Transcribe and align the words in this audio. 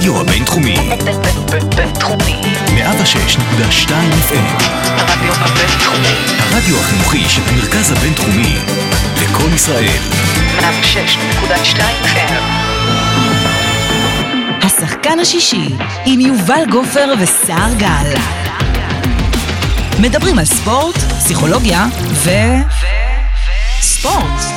הרדיו 0.00 0.20
הבינתחומי. 0.20 0.76
בינתחומי. 1.76 2.40
106.2 2.66 3.90
FM. 4.28 4.62
הרדיו 4.96 5.32
הבינתחומי. 5.34 6.14
הרדיו 6.38 6.80
החינוכי 6.80 7.28
של 7.28 7.42
המרכז 7.48 7.92
הבינתחומי. 7.92 8.56
לקום 9.22 9.54
ישראל. 9.54 9.98
106.2 10.58 11.80
FM. 12.04 12.42
השחקן 14.62 15.18
השישי 15.18 15.68
עם 16.06 16.20
יובל 16.20 16.62
גופר 16.70 17.12
וסער 17.20 17.74
גל. 17.74 18.14
מדברים 19.98 20.38
על 20.38 20.44
ספורט, 20.44 20.96
פסיכולוגיה 20.96 21.86
ו... 22.12 22.30
ספורט. 23.80 24.49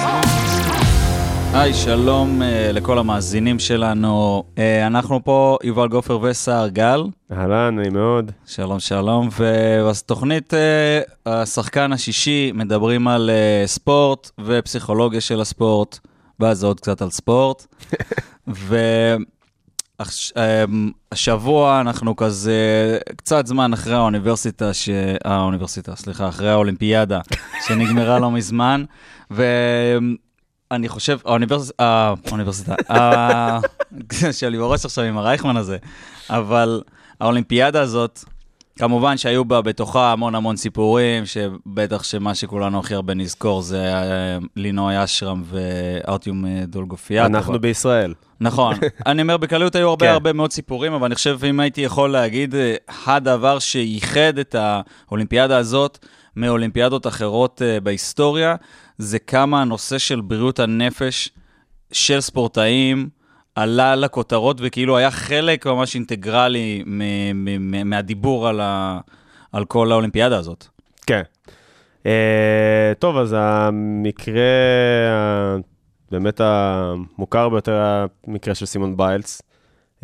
היי, 1.56 1.74
שלום 1.74 2.42
uh, 2.42 2.46
לכל 2.74 3.00
המאזינים 3.00 3.60
שלנו. 3.60 4.44
Uh, 4.56 4.60
אנחנו 4.88 5.24
פה, 5.24 5.58
יובל 5.64 5.88
גופר 5.88 6.20
וסער 6.22 6.68
גל. 6.68 7.04
אהלן, 7.32 7.76
נעים 7.76 7.94
מאוד. 7.94 8.32
שלום, 8.46 8.80
שלום. 8.80 9.30
ובתוכנית 9.38 10.54
uh, 10.54 10.58
השחקן 11.26 11.94
השישי 11.94 12.52
מדברים 12.54 13.08
על 13.08 13.30
uh, 13.30 13.68
ספורט 13.68 14.32
ופסיכולוגיה 14.40 15.22
של 15.22 15.42
הספורט, 15.42 16.00
ואז 16.40 16.64
עוד 16.64 16.80
קצת 16.80 17.02
על 17.02 17.10
ספורט. 17.10 17.66
והשבוע 21.12 21.82
אנחנו 21.82 22.16
כזה 22.16 22.98
קצת 23.16 23.48
זמן 23.48 23.74
אחרי 23.74 23.96
האוניברסיטה, 23.96 24.74
ש... 24.74 24.90
האוניברסיטה, 25.24 25.96
סליחה, 25.96 26.30
אחרי 26.30 26.50
האולימפיאדה 26.50 27.20
שנגמרה 27.68 28.20
לא 28.20 28.32
מזמן, 28.32 28.84
ו... 29.32 29.44
אני 30.74 30.90
חושב, 30.90 31.18
האוניברסיטה, 31.26 32.14
האוניברסיטה, 32.28 32.76
ה- 32.94 33.60
שלי 34.32 34.58
בראש 34.58 34.86
עכשיו 34.86 35.04
עם 35.04 35.18
הרייכמן 35.18 35.58
הזה, 35.58 35.78
אבל 36.30 36.82
האולימפיאדה 37.20 37.82
הזאת, 37.82 38.20
כמובן 38.80 39.18
שהיו 39.18 39.46
בה 39.46 39.62
בתוכה 39.62 40.12
המון 40.12 40.36
המון 40.36 40.56
סיפורים, 40.58 41.26
שבטח 41.26 42.04
שמה 42.04 42.36
שכולנו 42.36 42.80
הכי 42.80 42.94
הרבה 42.96 43.14
נזכור 43.14 43.62
זה 43.62 43.94
אה, 43.94 44.02
לינוי 44.56 45.04
אשרם 45.04 45.44
וארטיום 45.46 46.46
אה, 46.46 46.64
דולגופיאט. 46.68 47.26
אנחנו 47.30 47.52
אבל- 47.52 47.60
בישראל. 47.60 48.14
נכון. 48.40 48.76
אני 49.06 49.22
אומר, 49.22 49.38
בכלליות 49.38 49.76
היו 49.76 49.90
הרבה 49.90 50.06
כן. 50.06 50.12
הרבה 50.12 50.34
מאוד 50.34 50.52
סיפורים, 50.52 50.94
אבל 50.94 51.06
אני 51.06 51.16
חושב, 51.16 51.40
אם 51.50 51.60
הייתי 51.60 51.82
יכול 51.82 52.10
להגיד, 52.12 52.56
אה, 52.56 52.76
הדבר 53.06 53.60
שייחד 53.60 54.38
את 54.38 54.56
האולימפיאדה 54.60 55.58
הזאת 55.58 56.06
מאולימפיאדות 56.36 57.08
אחרות 57.08 57.62
אה, 57.66 57.80
בהיסטוריה, 57.80 58.56
זה 58.98 59.20
כמה 59.20 59.62
הנושא 59.62 59.98
של 59.98 60.22
בריאות 60.22 60.60
הנפש 60.60 61.30
של 61.92 62.22
ספורטאים 62.22 63.10
עלה 63.56 63.96
לכותרות, 63.96 64.58
וכאילו 64.64 64.98
היה 64.98 65.12
חלק 65.12 65.68
ממש 65.68 65.96
אינטגרלי 65.96 66.84
מהדיבור 67.86 68.48
על, 68.48 68.60
ה- 68.62 69.00
על 69.52 69.66
כל 69.66 69.92
האולימפיאדה 69.92 70.38
הזאת. 70.38 70.66
כן. 71.06 71.22
Uh, 72.04 72.06
טוב, 73.00 73.18
אז 73.18 73.36
המקרה 73.40 74.42
ה- 75.12 75.56
באמת 76.12 76.42
המוכר 76.44 77.50
ביותר 77.50 77.72
היה 77.74 78.06
המקרה 78.28 78.56
של 78.56 78.66
סימון 78.66 78.98
ביילס, 78.98 79.42
uh, 80.00 80.04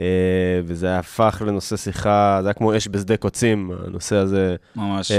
וזה 0.64 1.00
הפך 1.00 1.42
לנושא 1.46 1.78
שיחה, 1.78 2.40
זה 2.42 2.48
היה 2.48 2.54
כמו 2.54 2.78
אש 2.78 2.88
בשדה 2.92 3.18
קוצים, 3.18 3.72
הנושא 3.88 4.16
הזה 4.16 4.56
ממש. 4.76 5.12
uh, 5.12 5.16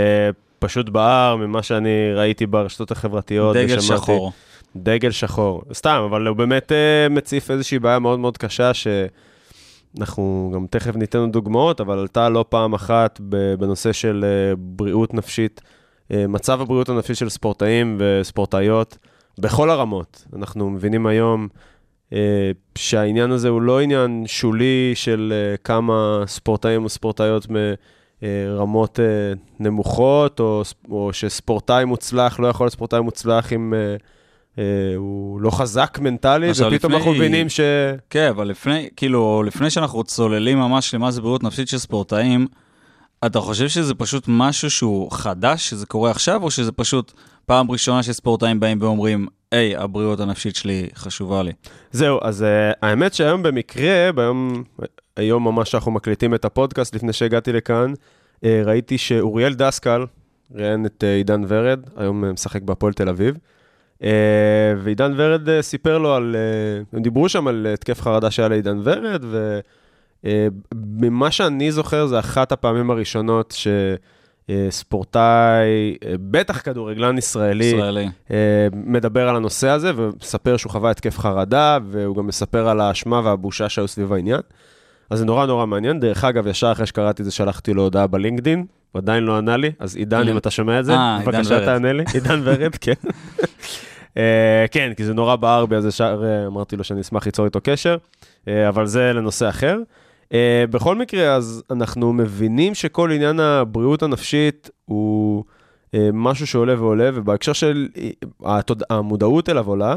פשוט 0.61 0.89
בער 0.89 1.36
ממה 1.36 1.62
שאני 1.62 2.12
ראיתי 2.14 2.47
ברשתות 2.47 2.91
החברתיות. 2.91 3.56
דגל 3.56 3.78
ושמעתי. 3.78 4.03
שחור. 4.03 4.33
דגל 4.77 5.11
שחור. 5.11 5.62
סתם, 5.72 6.02
אבל 6.11 6.27
הוא 6.27 6.36
באמת 6.36 6.72
uh, 6.72 7.12
מציף 7.12 7.50
איזושהי 7.50 7.78
בעיה 7.78 7.98
מאוד 7.98 8.19
מאוד 8.19 8.39
קשה, 8.39 8.70
שאנחנו 8.75 10.52
גם 10.55 10.67
תכף 10.70 10.97
ניתן 10.97 11.30
דוגמאות, 11.30 11.80
אבל 11.80 11.98
עלתה 11.98 12.28
לא 12.28 12.44
פעם 12.48 12.72
אחת 12.72 13.20
בנושא 13.58 13.92
של 13.92 14.24
uh, 14.24 14.57
בריאות 14.58 15.14
נפשית, 15.14 15.61
uh, 15.61 16.14
מצב 16.29 16.61
הבריאות 16.61 16.89
הנפשית 16.89 17.17
של 17.17 17.29
ספורטאים 17.29 17.98
וספורטאיות 18.01 18.98
בכל 19.39 19.70
הרמות. 19.70 20.24
אנחנו 20.36 20.70
מבינים 20.70 21.07
היום 21.07 21.48
שהעניין 22.74 23.30
הזה 23.30 23.48
הוא 23.48 23.63
לא 23.63 23.80
עניין 23.80 24.24
שולי 24.27 24.92
של 24.95 25.33
כמה 25.64 26.23
ספורטאים 26.27 26.84
או 26.84 26.89
ספורטאיות 26.89 27.46
מרמות 28.23 28.98
uh, 28.98 29.39
נמוכות, 29.61 30.41
או, 30.41 30.63
או 30.91 31.13
שספורטאי 31.13 31.85
מוצלח 31.85 32.41
לא 32.41 32.47
יכול 32.47 32.64
להיות 32.64 32.73
ספורטאי 32.73 33.01
מוצלח 33.01 33.53
אם... 33.53 33.75
Uh, 33.98 34.03
אה, 34.58 34.64
הוא 34.97 35.41
לא 35.41 35.51
חזק 35.51 35.98
מנטלית, 36.03 36.51
ופתאום 36.51 36.75
לפני- 36.75 36.97
אנחנו 36.97 37.13
מבינים 37.13 37.48
ש... 37.48 37.61
כן, 38.11 38.29
אבל 38.29 38.48
לפני, 38.48 38.89
כאילו, 38.97 39.42
לפני 39.47 39.70
שאנחנו 39.70 40.05
צוללים 40.05 40.58
ממש 40.58 40.95
למה 40.95 41.11
זה 41.11 41.20
בריאות 41.20 41.42
נפשית 41.42 41.69
של 41.69 41.79
ספורטאים, 41.79 42.47
אתה 43.27 43.41
חושב 43.41 43.69
שזה 43.69 43.95
פשוט 43.95 44.25
משהו 44.29 44.70
שהוא 44.70 45.13
חדש, 45.13 45.69
שזה 45.69 45.87
קורה 45.87 46.11
עכשיו, 46.11 46.42
או 46.42 46.51
שזה 46.51 46.73
פשוט 46.73 47.13
פעם 47.47 47.70
ראשונה 47.70 48.02
שספורטאים 48.02 48.61
באים 48.61 48.79
ואומרים, 48.81 49.27
היי, 49.52 49.77
הבריאות 49.77 50.20
הנפשית 50.20 50.57
שלי 50.57 50.89
חשובה 50.95 51.42
לי? 51.42 51.52
זהו, 51.92 52.19
אז 52.23 52.42
uh, 52.42 52.79
האמת 52.83 53.14
שהיום 53.14 53.42
במקרה, 53.42 54.13
ביום, 54.14 54.64
היום 55.16 55.44
ממש 55.44 55.70
שאנחנו 55.70 55.90
מקליטים 55.90 56.34
את 56.34 56.44
הפודקאסט, 56.44 56.94
לפני 56.94 57.12
שהגעתי 57.12 57.52
לכאן, 57.52 57.92
uh, 58.36 58.46
ראיתי 58.64 58.98
שאוריאל 58.98 59.54
דסקל 59.54 60.06
ראיין 60.54 60.86
את 60.86 61.04
uh, 61.04 61.06
עידן 61.06 61.42
ורד, 61.48 61.80
היום 61.96 62.24
uh, 62.24 62.26
משחק 62.26 62.62
בהפועל 62.62 62.92
תל 62.92 63.08
אביב, 63.08 63.36
ועידן 64.78 65.12
ורד 65.16 65.60
סיפר 65.60 65.98
לו 65.98 66.14
על, 66.14 66.36
הם 66.92 67.02
דיברו 67.02 67.28
שם 67.28 67.48
על 67.48 67.66
התקף 67.74 68.00
חרדה 68.00 68.30
שהיה 68.30 68.48
לעידן 68.48 68.80
ורד, 68.84 69.24
וממה 70.24 71.30
שאני 71.30 71.72
זוכר, 71.72 72.06
זה 72.06 72.18
אחת 72.18 72.52
הפעמים 72.52 72.90
הראשונות 72.90 73.54
ש... 73.56 73.68
אה, 74.50 74.66
ספורטאי, 74.70 75.96
אה, 76.04 76.14
בטח 76.30 76.60
כדורגלן 76.60 77.18
ישראלי, 77.18 77.64
ישראלי. 77.64 78.08
אה, 78.30 78.68
מדבר 78.72 79.28
על 79.28 79.36
הנושא 79.36 79.68
הזה 79.68 79.92
ומספר 79.96 80.56
שהוא 80.56 80.72
חווה 80.72 80.90
התקף 80.90 81.18
חרדה, 81.18 81.78
והוא 81.90 82.16
גם 82.16 82.27
מספר 82.27 82.68
על 82.68 82.80
האשמה 82.80 83.20
והבושה 83.24 83.68
שהיו 83.68 83.88
סביב 83.88 84.12
העניין. 84.12 84.40
אז 85.10 85.18
זה 85.18 85.24
נורא 85.24 85.46
נורא 85.46 85.66
מעניין. 85.66 86.00
דרך 86.00 86.24
אגב, 86.24 86.46
ישר 86.46 86.72
אחרי 86.72 86.86
שקראתי 86.86 87.22
את 87.22 87.24
זה, 87.24 87.32
שלחתי 87.32 87.74
לו 87.74 87.82
הודעה 87.82 88.06
בלינקדין, 88.06 88.64
הוא 88.92 89.00
עדיין 89.00 89.24
לא 89.24 89.36
ענה 89.36 89.56
לי, 89.56 89.72
אז 89.78 89.96
עידן, 89.96 90.28
אם 90.28 90.36
אתה 90.36 90.50
שומע 90.50 90.80
את 90.80 90.84
זה, 90.84 90.92
אה, 90.92 91.18
בבקשה. 91.26 91.64
תענה 91.64 91.92
לי. 91.92 92.04
עידן 92.14 92.40
ורד, 92.44 92.74
כן. 92.80 92.92
אה, 94.16 94.64
כן, 94.70 94.92
כי 94.96 95.04
זה 95.04 95.14
נורא 95.14 95.36
בער 95.36 95.66
בי, 95.66 95.76
אז 95.76 95.86
ישר 95.86 96.22
אה, 96.24 96.46
אמרתי 96.46 96.76
לו 96.76 96.84
שאני 96.84 97.00
אשמח 97.00 97.26
ליצור 97.26 97.44
איתו 97.44 97.60
קשר, 97.62 97.96
אבל 98.68 98.86
זה 98.86 99.12
לנושא 99.12 99.48
אחר. 99.48 99.78
בכל 100.70 100.96
מקרה, 100.96 101.34
אז 101.34 101.62
אנחנו 101.70 102.12
מבינים 102.12 102.74
שכל 102.74 103.12
עניין 103.12 103.40
הבריאות 103.40 104.02
הנפשית 104.02 104.70
הוא 104.84 105.44
משהו 106.12 106.46
שעולה 106.46 106.80
ועולה, 106.80 107.10
ובהקשר 107.14 107.52
של. 107.52 107.88
המודעות 108.90 109.48
אליו 109.48 109.66
עולה, 109.66 109.96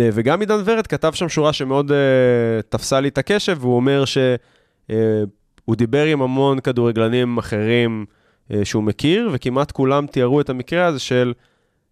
וגם 0.00 0.40
עידן 0.40 0.60
ורד 0.64 0.86
כתב 0.86 1.12
שם 1.12 1.28
שורה 1.28 1.52
שמאוד 1.52 1.92
אה, 1.92 2.62
תפסה 2.68 3.00
לי 3.00 3.08
את 3.08 3.18
הקשב, 3.18 3.56
והוא 3.60 3.76
אומר 3.76 4.04
שהוא 4.04 5.76
דיבר 5.76 6.04
עם 6.04 6.22
המון 6.22 6.60
כדורגלנים 6.60 7.38
אחרים 7.38 8.06
אה, 8.52 8.64
שהוא 8.64 8.82
מכיר, 8.82 9.30
וכמעט 9.32 9.72
כולם 9.72 10.06
תיארו 10.06 10.40
את 10.40 10.50
המקרה 10.50 10.86
הזה 10.86 10.98
של 10.98 11.32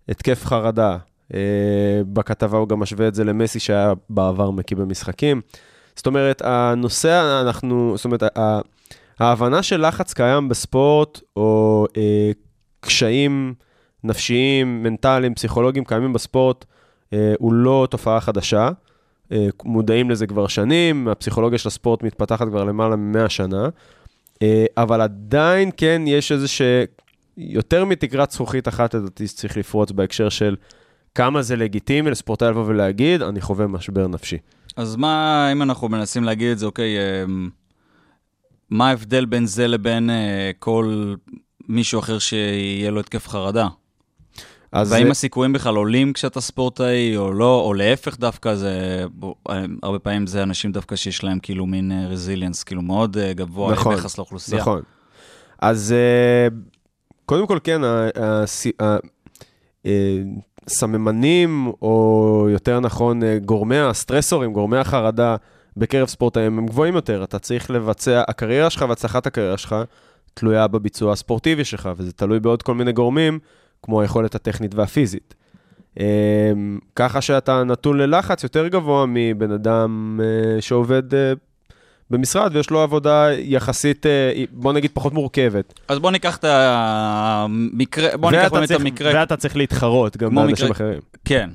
התקף 0.08 0.44
חרדה. 0.44 0.96
אה, 1.34 1.40
בכתבה 2.12 2.58
הוא 2.58 2.68
גם 2.68 2.80
משווה 2.80 3.08
את 3.08 3.14
זה 3.14 3.24
למסי 3.24 3.60
שהיה 3.60 3.92
בעבר 4.10 4.50
מקיא 4.50 4.76
במשחקים. 4.76 5.40
זאת 5.96 6.06
אומרת, 6.06 6.42
הנושא, 6.44 7.42
אנחנו, 7.46 7.92
זאת 7.96 8.04
אומרת, 8.04 8.22
ההבנה 9.20 9.62
של 9.62 9.86
לחץ 9.86 10.12
קיים 10.12 10.48
בספורט, 10.48 11.20
או 11.36 11.86
אה, 11.96 12.30
קשיים 12.80 13.54
נפשיים, 14.04 14.82
מנטליים, 14.82 15.34
פסיכולוגיים 15.34 15.84
קיימים 15.84 16.12
בספורט, 16.12 16.64
אה, 16.64 16.68
הוא 17.38 17.52
לא 17.52 17.88
תופעה 17.90 18.20
חדשה. 18.20 18.70
אה, 19.32 19.48
מודעים 19.64 20.10
לזה 20.10 20.26
כבר 20.26 20.46
שנים, 20.46 21.08
הפסיכולוגיה 21.08 21.58
של 21.58 21.68
הספורט 21.68 22.02
מתפתחת 22.02 22.48
כבר 22.48 22.64
למעלה 22.64 22.96
מ-100 22.96 23.28
שנה, 23.28 23.68
אה, 24.42 24.64
אבל 24.76 25.00
עדיין 25.00 25.70
כן 25.76 26.02
יש 26.06 26.32
איזה 26.32 26.48
ש... 26.48 26.62
יותר 27.36 27.84
מתקרת 27.84 28.30
זכוכית 28.30 28.68
אחת 28.68 28.94
לדעתי 28.94 29.26
שצריך 29.26 29.56
לפרוץ 29.56 29.90
בהקשר 29.90 30.28
של 30.28 30.56
כמה 31.14 31.42
זה 31.42 31.56
לגיטימי 31.56 32.10
לספורטאי 32.10 32.48
לבוא 32.48 32.64
ולהגיד, 32.66 33.22
אני 33.22 33.40
חווה 33.40 33.66
משבר 33.66 34.06
נפשי. 34.06 34.38
אז 34.76 34.96
מה, 34.96 35.48
אם 35.52 35.62
אנחנו 35.62 35.88
מנסים 35.88 36.24
להגיד 36.24 36.50
את 36.50 36.58
זה, 36.58 36.66
אוקיי, 36.66 36.96
מה 38.70 38.88
ההבדל 38.88 39.24
בין 39.24 39.46
זה 39.46 39.68
לבין 39.68 40.10
אה, 40.10 40.50
כל 40.58 41.14
מישהו 41.68 42.00
אחר 42.00 42.18
שיהיה 42.18 42.90
לו 42.90 43.00
התקף 43.00 43.28
חרדה? 43.28 43.68
אז 44.74 44.92
והאם 44.92 45.04
זה- 45.04 45.10
הסיכויים 45.10 45.52
בכלל 45.52 45.76
עולים 45.76 46.12
כשאתה 46.12 46.40
ספורטאי 46.40 47.16
או 47.16 47.32
לא, 47.32 47.60
או 47.60 47.74
להפך 47.74 48.16
דווקא, 48.18 48.54
זה, 48.54 49.04
אה, 49.50 49.64
הרבה 49.82 49.98
פעמים 49.98 50.26
זה 50.26 50.42
אנשים 50.42 50.72
דווקא 50.72 50.96
שיש 50.96 51.24
להם 51.24 51.38
כאילו 51.38 51.66
מין 51.66 51.92
רזיליאנס, 52.08 52.62
כאילו 52.62 52.82
מאוד 52.82 53.16
אה, 53.18 53.32
גבוה 53.32 53.72
נכון, 53.72 53.94
ביחס 53.94 54.18
לאוכלוסייה. 54.18 54.60
נכון. 54.60 54.82
אז 55.58 55.92
אה, 55.92 56.48
קודם 57.26 57.46
כל, 57.46 57.58
כן, 57.64 57.80
הס- 58.16 58.66
ה- 58.82 58.96
אה, 59.86 60.18
סממנים, 60.68 61.72
או 61.82 62.46
יותר 62.50 62.80
נכון, 62.80 63.22
אה, 63.22 63.38
גורמי 63.44 63.78
הסטרסורים, 63.78 64.52
גורמי 64.52 64.76
החרדה 64.78 65.36
בקרב 65.76 66.08
ספורטאים 66.08 66.58
הם 66.58 66.66
גבוהים 66.66 66.94
יותר. 66.94 67.24
אתה 67.24 67.38
צריך 67.38 67.70
לבצע, 67.70 68.22
הקריירה 68.28 68.70
שלך 68.70 68.84
והצלחת 68.88 69.26
הקריירה 69.26 69.58
שלך 69.58 69.74
תלויה 70.34 70.66
בביצוע 70.66 71.12
הספורטיבי 71.12 71.64
שלך, 71.64 71.88
וזה 71.96 72.12
תלוי 72.12 72.40
בעוד 72.40 72.62
כל 72.62 72.74
מיני 72.74 72.92
גורמים, 72.92 73.38
כמו 73.84 74.00
היכולת 74.00 74.34
הטכנית 74.34 74.74
והפיזית. 74.74 75.34
אה, 76.00 76.04
ככה 76.96 77.20
שאתה 77.20 77.64
נתון 77.64 77.98
ללחץ 77.98 78.42
יותר 78.42 78.68
גבוה 78.68 79.04
מבן 79.08 79.50
אדם 79.52 80.20
אה, 80.22 80.62
שעובד 80.62 81.14
אה, 81.14 81.32
במשרד 82.10 82.56
ויש 82.56 82.70
לו 82.70 82.80
עבודה 82.80 83.26
יחסית, 83.38 84.06
אה, 84.06 84.44
בוא 84.50 84.72
נגיד, 84.72 84.90
פחות 84.94 85.12
מורכבת. 85.12 85.80
אז 85.88 85.98
בוא 85.98 86.10
ניקח 86.10 86.36
את 86.36 86.44
המקרה, 86.48 88.16
בוא 88.16 88.30
ניקח 88.30 88.48
באמת 88.52 88.62
את 88.64 88.68
צריך- 88.68 88.80
המקרה. 88.80 89.12
ואתה 89.14 89.36
צריך 89.36 89.56
להתחרות 89.56 90.16
גם 90.16 90.34
מקרה- 90.46 90.70
אחרים. 90.70 91.00
כן, 91.24 91.50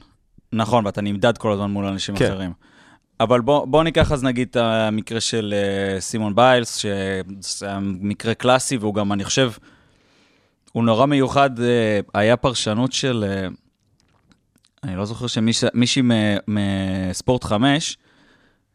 נכון, 0.54 0.86
ואתה 0.86 1.02
נמדד 1.02 1.38
כל 1.38 1.52
הזמן 1.52 1.72
מול 1.72 1.86
אנשים 1.86 2.16
כן. 2.16 2.26
אחרים. 2.26 2.52
אבל 3.20 3.42
בוא, 3.42 3.66
בוא 3.66 3.84
ניקח 3.84 4.12
אז 4.12 4.24
נגיד 4.24 4.48
את 4.52 4.56
המקרה 4.56 5.20
של 5.22 5.54
סימון 6.00 6.36
ביילס, 6.36 6.76
שזה 6.76 7.68
מקרה 7.82 8.34
קלאסי, 8.34 8.78
והוא 8.78 8.94
גם, 8.96 9.14
אני 9.14 9.24
חושב, 9.24 9.52
הוא 10.72 10.84
נורא 10.84 11.06
מיוחד, 11.06 11.60
uh, 11.60 11.62
היה 12.14 12.38
פרשנות 12.38 12.94
של, 12.94 13.26
uh, 13.28 13.54
אני 14.84 14.96
לא 14.96 15.06
זוכר 15.06 15.28
שמישהי 15.28 16.02
מספורט 16.48 17.44
5, 17.44 17.98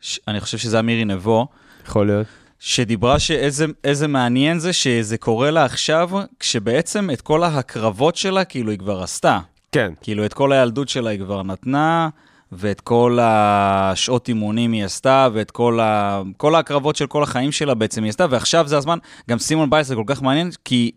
ש, 0.00 0.20
אני 0.28 0.40
חושב 0.40 0.58
שזה 0.58 0.76
היה 0.76 0.82
מירי 0.82 1.04
נבו, 1.04 1.46
יכול 1.86 2.06
להיות. 2.06 2.26
שדיברה 2.58 3.18
שאיזה 3.18 3.66
איזה 3.84 4.08
מעניין 4.08 4.58
זה 4.58 4.72
שזה 4.72 5.18
קורה 5.18 5.50
לה 5.50 5.64
עכשיו, 5.64 6.10
כשבעצם 6.40 7.10
את 7.10 7.20
כל 7.20 7.42
ההקרבות 7.42 8.16
שלה, 8.16 8.44
כאילו 8.44 8.70
היא 8.70 8.78
כבר 8.78 9.02
עשתה. 9.02 9.38
כן. 9.72 9.92
כאילו, 10.00 10.24
את 10.24 10.34
כל 10.34 10.52
הילדות 10.52 10.88
שלה 10.88 11.10
היא 11.10 11.18
כבר 11.20 11.42
נתנה, 11.42 12.08
ואת 12.52 12.80
כל 12.80 13.18
השעות 13.22 14.28
אימונים 14.28 14.72
היא 14.72 14.84
עשתה, 14.84 15.28
ואת 15.32 15.50
כל, 15.50 15.80
ה... 15.80 16.22
כל 16.36 16.54
ההקרבות 16.54 16.96
של 16.96 17.06
כל 17.06 17.22
החיים 17.22 17.52
שלה 17.52 17.74
בעצם 17.74 18.02
היא 18.02 18.10
עשתה, 18.10 18.26
ועכשיו 18.30 18.68
זה 18.68 18.76
הזמן, 18.76 18.98
גם 19.30 19.38
סימון 19.38 19.70
בייס 19.70 19.86
זה 19.86 19.94
כל 19.94 20.04
כך 20.06 20.22
מעניין, 20.22 20.50
כי 20.64 20.90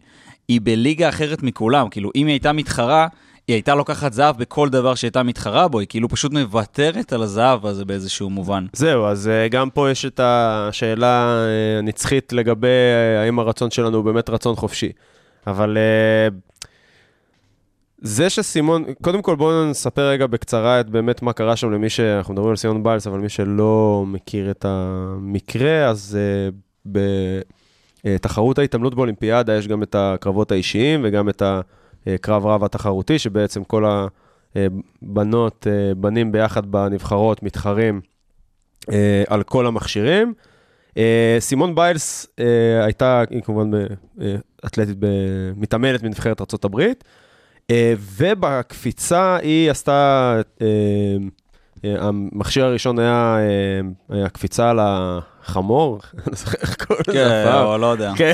היא 0.47 0.61
בליגה 0.63 1.09
אחרת 1.09 1.43
מכולם. 1.43 1.89
כאילו, 1.89 2.11
אם 2.15 2.27
היא 2.27 2.33
הייתה 2.33 2.53
מתחרה, 2.53 3.07
היא 3.47 3.53
הייתה 3.53 3.75
לוקחת 3.75 4.13
זהב 4.13 4.37
בכל 4.37 4.69
דבר 4.69 4.95
שהייתה 4.95 5.23
מתחרה 5.23 5.67
בו, 5.67 5.79
היא 5.79 5.87
כאילו 5.87 6.09
פשוט 6.09 6.31
מוותרת 6.33 7.13
על 7.13 7.23
הזהב 7.23 7.65
הזה 7.65 7.85
באיזשהו 7.85 8.29
מובן. 8.29 8.65
זהו, 8.73 9.05
אז 9.05 9.27
אה, 9.27 9.47
גם 9.47 9.69
פה 9.69 9.91
יש 9.91 10.05
את 10.05 10.19
השאלה 10.23 11.45
אה, 11.45 11.79
הנצחית 11.79 12.33
לגבי 12.33 12.67
אה, 12.67 13.21
האם 13.21 13.39
הרצון 13.39 13.71
שלנו 13.71 13.97
הוא 13.97 14.05
באמת 14.05 14.29
רצון 14.29 14.55
חופשי. 14.55 14.91
אבל 15.47 15.77
זה 18.01 18.29
שסימון, 18.29 18.85
קודם 19.01 19.21
כל 19.21 19.35
בואו 19.35 19.65
נספר 19.65 20.09
רגע 20.09 20.27
בקצרה 20.27 20.79
את 20.79 20.89
באמת 20.89 21.21
מה 21.21 21.33
קרה 21.33 21.55
שם 21.55 21.71
למי 21.71 21.89
שאנחנו 21.89 22.33
מדברים 22.33 22.49
על 22.49 22.55
סימון 22.55 22.83
ביילס, 22.83 23.07
אבל 23.07 23.19
מי 23.19 23.29
שלא 23.29 24.03
מכיר 24.07 24.51
את 24.51 24.65
המקרה, 24.67 25.85
אז 25.89 26.17
אה, 26.19 26.99
בתחרות 28.07 28.59
ההתעמלות 28.59 28.95
באולימפיאדה 28.95 29.57
יש 29.57 29.67
גם 29.67 29.83
את 29.83 29.95
הקרבות 29.95 30.51
האישיים 30.51 31.01
וגם 31.03 31.29
את 31.29 31.43
הקרב 32.07 32.45
רב 32.45 32.63
התחרותי, 32.63 33.19
שבעצם 33.19 33.63
כל 33.63 33.85
הבנות, 34.55 35.67
אה, 35.69 35.95
בנים 35.95 36.31
ביחד 36.31 36.71
בנבחרות 36.71 37.43
מתחרים 37.43 38.01
אה, 38.91 39.23
על 39.27 39.43
כל 39.43 39.67
המכשירים. 39.67 40.33
אה, 40.97 41.37
סימון 41.39 41.75
ביילס 41.75 42.27
אה, 42.39 42.85
הייתה, 42.85 43.23
היא 43.29 43.41
כמובן 43.41 43.71
אה, 44.21 44.35
אתלטית, 44.65 44.97
מתעמלת 45.55 46.01
בנבחרת 46.01 46.41
ארה"ב, 46.41 46.81
אה, 47.71 47.93
ובקפיצה 48.17 49.37
היא 49.41 49.71
עשתה, 49.71 50.33
אה, 50.61 50.67
אה, 50.67 51.17
המכשיר 51.83 52.65
הראשון 52.65 52.99
היה, 52.99 53.37
אה, 53.39 54.15
היה 54.17 54.29
קפיצה 54.29 54.69
על 54.69 54.79
החמור, 54.81 55.99
אני 56.13 56.23
לא 56.27 56.35
זוכר 56.35 56.57
איך 56.61 56.75
קוראים 56.85 57.03
לזה 57.07 57.43
כן. 57.45 57.53
או 57.53 57.77
לא 57.77 57.87
יודע. 57.87 58.13
כן. 58.15 58.33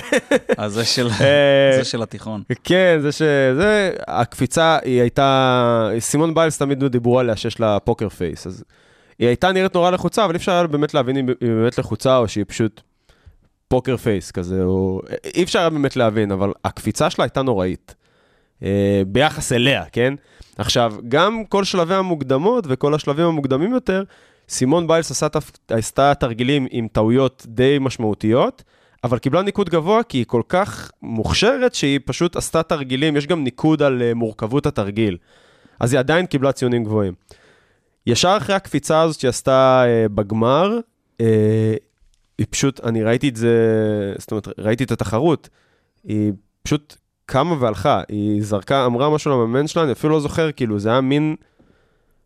אז 0.57 0.73
זה 0.73 0.85
של, 0.85 1.07
אה, 1.21 1.77
זה 1.77 1.83
של 1.83 2.01
התיכון. 2.01 2.43
כן, 2.63 2.97
זה 3.01 3.11
ש... 3.11 3.21
זה... 3.55 3.91
הקפיצה, 4.07 4.77
היא 4.83 5.01
הייתה... 5.01 5.89
סימון 5.99 6.33
ביילס 6.33 6.57
תמיד 6.57 6.83
דיברו 6.85 7.19
עליה 7.19 7.35
שיש 7.35 7.59
לה 7.59 7.79
פוקר 7.79 8.09
פייס, 8.09 8.47
אז 8.47 8.63
היא 9.19 9.27
הייתה 9.27 9.51
נראית 9.51 9.75
נורא 9.75 9.89
לחוצה, 9.89 10.25
אבל 10.25 10.33
אי 10.33 10.37
אפשר 10.37 10.51
היה 10.51 10.67
באמת 10.67 10.93
להבין 10.93 11.17
אם 11.17 11.27
היא 11.27 11.35
באמת 11.49 11.77
לחוצה 11.77 12.17
או 12.17 12.27
שהיא 12.27 12.45
פשוט 12.47 12.81
פוקר 13.67 13.97
פייס 13.97 14.31
כזה, 14.31 14.63
או... 14.63 15.01
אי 15.35 15.43
אפשר 15.43 15.59
היה 15.59 15.69
באמת 15.69 15.95
להבין, 15.95 16.31
אבל 16.31 16.51
הקפיצה 16.65 17.09
שלה 17.09 17.25
הייתה 17.25 17.41
נוראית. 17.41 17.95
אה, 18.63 19.01
ביחס 19.07 19.51
אליה, 19.51 19.83
כן? 19.91 20.13
עכשיו, 20.57 20.93
גם 21.07 21.43
כל 21.49 21.63
שלבי 21.63 21.93
המוקדמות 21.93 22.65
וכל 22.67 22.93
השלבים 22.93 23.25
המוקדמים 23.25 23.71
יותר, 23.73 24.03
סימון 24.49 24.87
ביילס 24.87 25.11
עשה, 25.11 25.27
עשתה 25.67 26.13
תרגילים 26.13 26.67
עם 26.71 26.87
טעויות 26.87 27.45
די 27.49 27.77
משמעותיות, 27.81 28.63
אבל 29.03 29.17
קיבלה 29.17 29.41
ניקוד 29.41 29.69
גבוה 29.69 30.03
כי 30.03 30.17
היא 30.17 30.25
כל 30.25 30.41
כך 30.49 30.91
מוכשרת 31.01 31.73
שהיא 31.73 31.99
פשוט 32.05 32.35
עשתה 32.35 32.63
תרגילים, 32.63 33.17
יש 33.17 33.27
גם 33.27 33.43
ניקוד 33.43 33.81
על 33.81 34.01
uh, 34.01 34.15
מורכבות 34.15 34.65
התרגיל. 34.65 35.17
אז 35.79 35.93
היא 35.93 35.99
עדיין 35.99 36.25
קיבלה 36.25 36.51
ציונים 36.51 36.83
גבוהים. 36.83 37.13
ישר 38.07 38.37
אחרי 38.37 38.55
הקפיצה 38.55 39.01
הזאת 39.01 39.19
שהיא 39.19 39.29
עשתה 39.29 39.83
uh, 39.85 40.09
בגמר, 40.09 40.79
uh, 41.17 41.23
היא 42.37 42.47
פשוט, 42.49 42.79
אני 42.83 43.03
ראיתי 43.03 43.29
את 43.29 43.35
זה, 43.35 43.55
זאת 44.17 44.31
אומרת, 44.31 44.47
ראיתי 44.57 44.83
את 44.83 44.91
התחרות, 44.91 45.49
היא 46.03 46.31
פשוט 46.63 46.95
קמה 47.25 47.55
והלכה, 47.59 48.01
היא 48.09 48.43
זרקה, 48.43 48.85
אמרה 48.85 49.09
משהו 49.09 49.31
למאמן 49.31 49.67
שלה, 49.67 49.83
אני 49.83 49.91
אפילו 49.91 50.13
לא 50.13 50.19
זוכר, 50.19 50.51
כאילו, 50.51 50.79
זה 50.79 50.89
היה 50.89 51.01
מין 51.01 51.35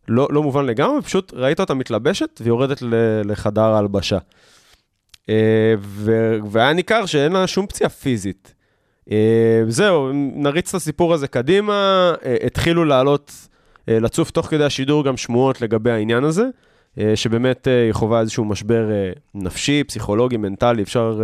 לא, 0.07 0.27
לא 0.31 0.43
מובן 0.43 0.65
לגמרי, 0.65 1.01
פשוט 1.01 1.33
ראית 1.35 1.59
אותה 1.59 1.73
מתלבשת 1.73 2.41
ויורדת 2.43 2.77
לחדר 3.23 3.61
ההלבשה. 3.61 4.17
אה, 5.29 5.73
ו- 5.79 6.37
והיה 6.49 6.73
ניכר 6.73 7.05
שאין 7.05 7.31
לה 7.31 7.47
שום 7.47 7.67
פציעה 7.67 7.89
פיזית. 7.89 8.53
אה, 9.11 9.63
זהו, 9.67 10.11
נריץ 10.13 10.69
את 10.69 10.75
הסיפור 10.75 11.13
הזה 11.13 11.27
קדימה, 11.27 12.13
אה, 12.25 12.35
התחילו 12.45 12.85
לעלות, 12.85 13.31
לצוף 13.87 14.31
תוך 14.31 14.45
כדי 14.45 14.63
השידור 14.63 15.03
גם 15.03 15.17
שמועות 15.17 15.61
לגבי 15.61 15.91
העניין 15.91 16.23
הזה, 16.23 16.43
שבאמת 17.15 17.67
היא 17.67 17.93
חווה 17.93 18.19
איזשהו 18.21 18.45
משבר 18.45 18.89
נפשי, 19.35 19.83
פסיכולוגי, 19.83 20.37
מנטלי, 20.37 20.83
אפשר 20.83 21.21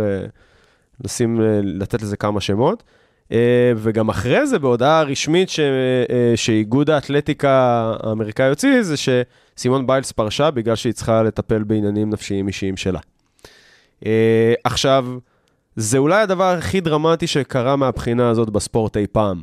לשים, 1.04 1.40
לתת 1.62 2.02
לזה 2.02 2.16
כמה 2.16 2.40
שמות. 2.40 2.82
אה, 3.32 3.38
וגם 3.76 4.08
אחרי 4.08 4.46
זה, 4.46 4.58
בהודעה 4.58 5.02
רשמית 5.02 5.48
ש- 5.50 5.60
אה, 5.60 6.32
שאיגוד 6.36 6.90
האתלטיקה 6.90 7.50
האמריקאי 8.02 8.48
הוציא, 8.48 8.82
זה 8.82 8.94
שסימון 8.96 9.86
ביילס 9.86 10.12
פרשה 10.12 10.50
בגלל 10.50 10.76
שהיא 10.76 10.92
צריכה 10.92 11.22
לטפל 11.22 11.62
בעניינים 11.62 12.10
נפשיים 12.10 12.48
אישיים 12.48 12.76
שלה. 12.76 13.00
אה, 14.06 14.54
עכשיו, 14.64 15.06
זה 15.76 15.98
אולי 15.98 16.22
הדבר 16.22 16.44
הכי 16.58 16.80
דרמטי 16.80 17.26
שקרה 17.26 17.76
מהבחינה 17.76 18.28
הזאת 18.30 18.50
בספורט 18.50 18.96
אי 18.96 19.06
פעם. 19.12 19.42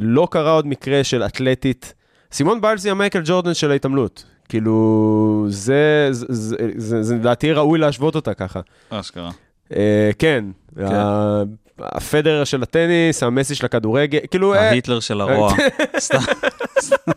לא 0.00 0.28
קרה 0.30 0.50
עוד 0.52 0.66
מקרה 0.66 1.04
של 1.04 1.22
אתלטית. 1.22 1.94
סימון 2.32 2.60
ביילס 2.60 2.84
היא 2.84 2.90
המייקל 2.90 3.20
ג'ורדן 3.24 3.54
של 3.54 3.70
ההתעמלות. 3.70 4.24
כאילו, 4.48 5.46
זה, 5.48 6.08
זה, 6.10 6.26
זה, 6.28 6.56
זה, 6.76 7.02
זה 7.02 7.14
לדעתי 7.14 7.52
ראוי 7.52 7.78
להשוות 7.78 8.14
אותה 8.14 8.34
ככה. 8.34 8.60
אשכרה. 8.90 9.30
אה, 9.76 10.10
כן, 10.18 10.44
ה- 10.82 11.42
הפדר 11.82 12.44
של 12.44 12.62
הטניס, 12.62 13.22
המסי 13.22 13.54
של 13.54 13.66
הכדורגל, 13.66 14.18
כאילו, 14.30 14.54
אה, 14.54 14.68
ההיטלר 14.68 15.00
של 15.00 15.20
הרוע. 15.20 15.52
סתם, 15.98 16.18
סתם, 16.80 17.10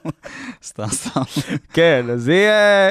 סתם, 0.63 0.88
סתם. 0.88 1.22
כן, 1.74 2.05
אז 2.12 2.27
היא, 2.27 2.48
אה, 2.48 2.89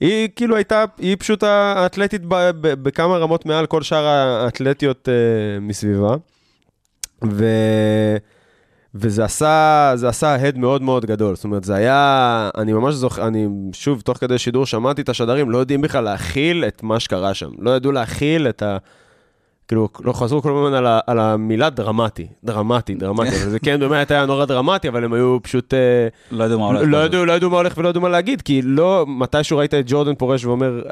היא 0.00 0.28
כאילו 0.36 0.56
הייתה, 0.56 0.84
היא 0.98 1.16
פשוט 1.18 1.42
האתלטית 1.42 2.22
ב, 2.24 2.34
ב, 2.34 2.82
בכמה 2.82 3.18
רמות 3.18 3.46
מעל 3.46 3.66
כל 3.66 3.82
שאר 3.82 4.06
האתלטיות 4.06 5.08
אה, 5.08 5.60
מסביבה. 5.60 6.14
ו... 7.24 7.44
וזה 8.94 9.24
עשה, 9.24 9.92
זה 9.94 10.08
עשה 10.08 10.34
הד 10.34 10.58
מאוד 10.58 10.82
מאוד 10.82 11.06
גדול. 11.06 11.34
זאת 11.34 11.44
אומרת, 11.44 11.64
זה 11.64 11.74
היה, 11.74 12.50
אני 12.56 12.72
ממש 12.72 12.94
זוכר, 12.94 13.26
אני 13.26 13.48
שוב, 13.72 14.00
תוך 14.00 14.18
כדי 14.18 14.38
שידור 14.38 14.66
שמעתי 14.66 15.02
את 15.02 15.08
השדרים, 15.08 15.50
לא 15.50 15.58
יודעים 15.58 15.80
בכלל 15.80 16.04
להכיל 16.04 16.64
את 16.64 16.82
מה 16.82 17.00
שקרה 17.00 17.34
שם. 17.34 17.50
לא 17.58 17.70
ידעו 17.70 17.92
להכיל 17.92 18.48
את 18.48 18.62
ה... 18.62 18.76
כאילו, 19.70 19.88
לא 20.04 20.12
חזרו 20.12 20.42
כל 20.42 20.56
הזמן 20.56 20.74
על, 20.78 20.86
ה- 20.86 21.00
על 21.06 21.18
המילה 21.18 21.70
דרמטי, 21.70 22.26
דרמטי, 22.44 22.94
דרמטי, 22.94 23.28
אבל 23.28 23.50
זה 23.50 23.58
כן 23.58 23.80
באמת 23.80 24.10
היה 24.10 24.26
נורא 24.26 24.44
דרמטי, 24.44 24.88
אבל 24.88 25.04
הם 25.04 25.12
היו 25.12 25.38
פשוט... 25.42 25.74
אה, 25.74 25.78
לא 26.30 26.44
יודע 26.44 26.56
מה 26.56 26.64
הולך. 26.66 26.80
לא 26.86 26.98
בזה. 26.98 27.06
ידעו, 27.06 27.24
לא 27.26 27.32
ידעו 27.32 27.50
מה 27.50 27.56
הולך 27.56 27.74
ולא 27.78 27.88
ידעו 27.88 28.02
מה 28.02 28.08
להגיד, 28.08 28.42
כי 28.42 28.62
לא, 28.62 29.04
מתישהו 29.08 29.58
ראית 29.58 29.74
את 29.74 29.84
ג'ורדן 29.86 30.14
פורש 30.14 30.44
ואומר, 30.44 30.82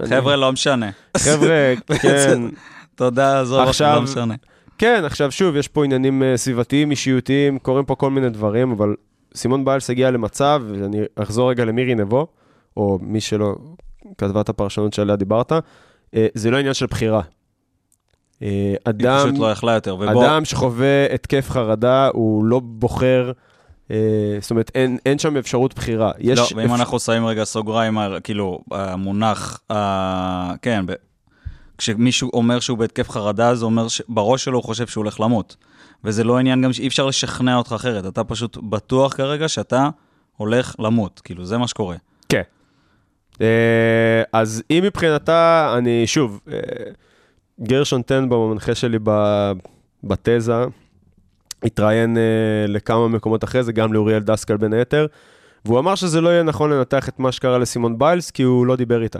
"אה, 0.00 0.06
חבר'ה, 0.06 0.36
לא 0.36 0.52
משנה. 0.52 0.90
חבר'ה, 1.16 1.72
כן, 2.02 2.42
תודה, 2.94 3.40
עזוב 3.40 3.60
עכשיו- 3.68 3.94
לא 3.96 4.02
משנה. 4.02 4.34
כן, 4.78 5.02
עכשיו 5.06 5.32
שוב, 5.32 5.56
יש 5.56 5.68
פה 5.68 5.84
עניינים 5.84 6.22
אה, 6.22 6.36
סביבתיים, 6.36 6.90
אישיותיים, 6.90 7.58
קורים 7.58 7.84
פה 7.84 7.94
כל 7.94 8.10
מיני 8.10 8.28
דברים, 8.30 8.70
אבל 8.70 8.94
סימון 9.34 9.64
ביילס 9.64 9.90
הגיע 9.90 10.10
למצב, 10.10 10.62
ואני 10.68 10.98
אחזור 11.16 11.50
רגע 11.50 11.64
למירי 11.64 11.94
נבו, 11.94 12.26
או 12.76 12.98
מי 13.02 13.20
שלא 13.20 13.54
כתבה 14.18 14.40
את 14.40 14.48
הפרשנות 14.48 14.92
שעליה 14.92 15.16
דיברת, 15.16 15.52
זה 16.34 16.50
לא 16.50 16.56
עניין 16.56 16.74
של 16.74 16.86
בחירה. 16.86 17.20
אה, 18.42 18.48
היא 18.48 18.76
אדם, 18.84 19.26
פשוט 19.28 19.38
לא 19.40 19.50
יכלה 19.52 19.72
יותר, 19.72 19.94
ובוא, 19.94 20.24
אדם 20.26 20.44
שחווה 20.44 21.14
התקף 21.14 21.50
חרדה, 21.50 22.08
הוא 22.12 22.44
לא 22.44 22.60
בוחר 22.64 23.32
אה, 23.90 23.96
זאת 24.40 24.50
אומרת, 24.50 24.70
אין, 24.74 24.98
אין 25.06 25.18
שם 25.18 25.36
אפשרות 25.36 25.74
בחירה. 25.74 26.12
יש 26.18 26.38
לא, 26.38 26.46
ואם 26.56 26.74
אפ- 26.74 26.80
אנחנו 26.80 27.00
שמים 27.00 27.26
רגע 27.26 27.44
סוגריים, 27.44 27.98
כאילו, 28.24 28.58
המונח, 28.70 29.60
אה, 29.70 30.52
כן, 30.62 30.84
ב, 30.86 30.92
כשמישהו 31.78 32.30
אומר 32.34 32.60
שהוא 32.60 32.78
בהתקף 32.78 33.10
חרדה, 33.10 33.54
זה 33.54 33.64
אומר 33.64 33.88
שבראש 33.88 34.44
שלו 34.44 34.58
הוא 34.58 34.64
חושב 34.64 34.86
שהוא 34.86 35.02
הולך 35.02 35.20
למות. 35.20 35.56
וזה 36.04 36.24
לא 36.24 36.38
עניין 36.38 36.62
גם 36.62 36.72
שאי 36.72 36.88
אפשר 36.88 37.06
לשכנע 37.06 37.56
אותך 37.56 37.72
אחרת, 37.72 38.06
אתה 38.06 38.24
פשוט 38.24 38.58
בטוח 38.62 39.14
כרגע 39.16 39.48
שאתה 39.48 39.88
הולך 40.36 40.74
למות, 40.78 41.20
כאילו, 41.24 41.44
זה 41.44 41.58
מה 41.58 41.68
שקורה. 41.68 41.96
כן. 42.28 42.42
אה, 43.40 44.22
אז 44.32 44.62
היא 44.68 44.82
מבחינתה, 44.82 45.74
אני 45.78 46.06
שוב, 46.06 46.40
גרשון 47.62 48.02
טנבאום, 48.02 48.50
המנחה 48.50 48.74
שלי 48.74 48.98
בתזה, 50.04 50.64
התראיין 51.64 52.16
אה, 52.16 52.22
לכמה 52.68 53.08
מקומות 53.08 53.44
אחרי 53.44 53.62
זה, 53.62 53.72
גם 53.72 53.92
לאוריאל 53.92 54.22
דסקל 54.22 54.56
בין 54.56 54.72
היתר, 54.72 55.06
והוא 55.64 55.78
אמר 55.78 55.94
שזה 55.94 56.20
לא 56.20 56.28
יהיה 56.28 56.42
נכון 56.42 56.70
לנתח 56.70 57.08
את 57.08 57.18
מה 57.18 57.32
שקרה 57.32 57.58
לסימון 57.58 57.98
ביילס, 57.98 58.30
כי 58.30 58.42
הוא 58.42 58.66
לא 58.66 58.76
דיבר 58.76 59.02
איתה. 59.02 59.18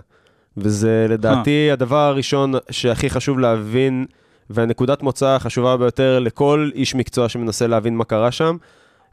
וזה 0.56 1.06
לדעתי 1.08 1.70
הדבר 1.70 1.98
הראשון 1.98 2.54
שהכי 2.70 3.10
חשוב 3.10 3.38
להבין, 3.38 4.06
והנקודת 4.50 5.02
מוצא 5.02 5.26
החשובה 5.26 5.76
ביותר 5.76 6.18
לכל 6.18 6.70
איש 6.74 6.94
מקצוע 6.94 7.28
שמנסה 7.28 7.66
להבין 7.66 7.96
מה 7.96 8.04
קרה 8.04 8.30
שם, 8.30 8.56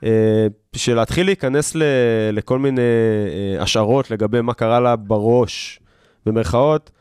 אה, 0.03 0.47
שלהתחיל 0.75 1.25
להיכנס 1.25 1.75
ל, 1.75 1.83
לכל 2.33 2.59
מיני 2.59 2.81
אה, 2.81 3.63
השערות 3.63 4.11
לגבי 4.11 4.41
מה 4.41 4.53
קרה 4.53 4.79
לה 4.79 4.95
בראש, 4.95 5.79
במרכאות, 6.25 6.91
אה, 6.93 6.98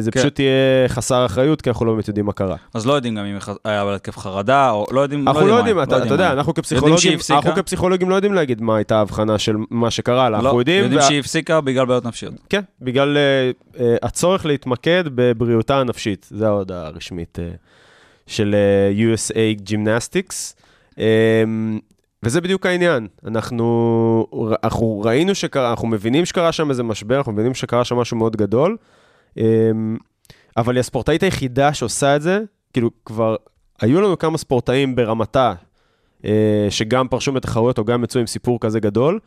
זה 0.00 0.10
כן. 0.10 0.20
פשוט 0.20 0.38
יהיה 0.38 0.52
חסר 0.88 1.26
אחריות, 1.26 1.62
כי 1.62 1.70
אנחנו 1.70 1.86
לא 1.86 1.92
באמת 1.92 2.08
יודעים 2.08 2.26
מה 2.26 2.32
קרה. 2.32 2.56
אז 2.74 2.86
לא 2.86 2.92
יודעים 2.92 3.14
גם 3.14 3.24
אם 3.24 3.36
היה 3.64 3.84
בהתקף 3.84 4.18
חרדה, 4.18 4.70
או 4.70 4.86
לא 4.90 5.00
יודעים, 5.00 5.28
אנחנו 5.28 5.46
לא 5.46 5.52
מה- 5.52 5.58
יודעים, 5.58 5.82
אתה 5.82 5.96
יודע. 6.10 6.32
אנחנו 6.32 6.54
כפסיכולוגים? 6.54 7.18
אנחנו 7.30 7.52
כפסיכולוגים 7.54 8.10
לא 8.10 8.14
יודעים 8.14 8.34
להגיד 8.34 8.62
מה 8.62 8.76
הייתה 8.76 8.98
ההבחנה 8.98 9.38
של 9.38 9.56
מה 9.70 9.90
שקרה 9.90 10.30
לה, 10.30 10.38
לא, 10.38 10.44
אנחנו 10.44 10.58
יודעים, 10.58 10.82
יודעים 10.82 11.00
וה- 11.00 11.06
שהיא 11.06 11.20
הפסיקה 11.20 11.60
בגלל 11.60 11.86
בעיות 11.86 12.04
נפשיות. 12.04 12.34
כן, 12.48 12.60
בגלל 12.80 13.16
אה, 13.16 13.50
אה, 13.80 13.96
הצורך 14.02 14.46
להתמקד 14.46 15.04
בבריאותה 15.14 15.78
הנפשית, 15.80 16.26
זו 16.30 16.46
ההודעה 16.46 16.86
הרשמית 16.86 17.38
אה, 17.42 17.48
של 18.26 18.54
אה, 18.54 19.14
USA 19.14 19.68
Gymnastics. 19.70 20.54
אה, 20.98 21.04
וזה 22.22 22.40
בדיוק 22.40 22.66
העניין, 22.66 23.06
אנחנו, 23.26 24.26
אנחנו 24.64 25.02
ראינו 25.04 25.34
שקרה, 25.34 25.70
אנחנו 25.70 25.88
מבינים 25.88 26.24
שקרה 26.26 26.52
שם 26.52 26.70
איזה 26.70 26.82
משבר, 26.82 27.16
אנחנו 27.18 27.32
מבינים 27.32 27.54
שקרה 27.54 27.84
שם 27.84 27.96
משהו 27.96 28.16
מאוד 28.16 28.36
גדול, 28.36 28.76
אה, 28.80 28.99
אבל 30.56 30.74
היא 30.74 30.80
הספורטאית 30.80 31.22
היחידה 31.22 31.74
שעושה 31.74 32.16
את 32.16 32.22
זה, 32.22 32.40
כאילו 32.72 32.90
כבר 33.04 33.36
היו 33.80 34.00
לנו 34.00 34.18
כמה 34.18 34.38
ספורטאים 34.38 34.96
ברמתה, 34.96 35.54
אה, 36.24 36.66
שגם 36.70 37.08
פרשו 37.08 37.32
בתחרויות 37.32 37.78
או 37.78 37.84
גם 37.84 38.04
יצאו 38.04 38.20
עם 38.20 38.26
סיפור 38.26 38.60
כזה 38.60 38.80
גדול, 38.80 39.18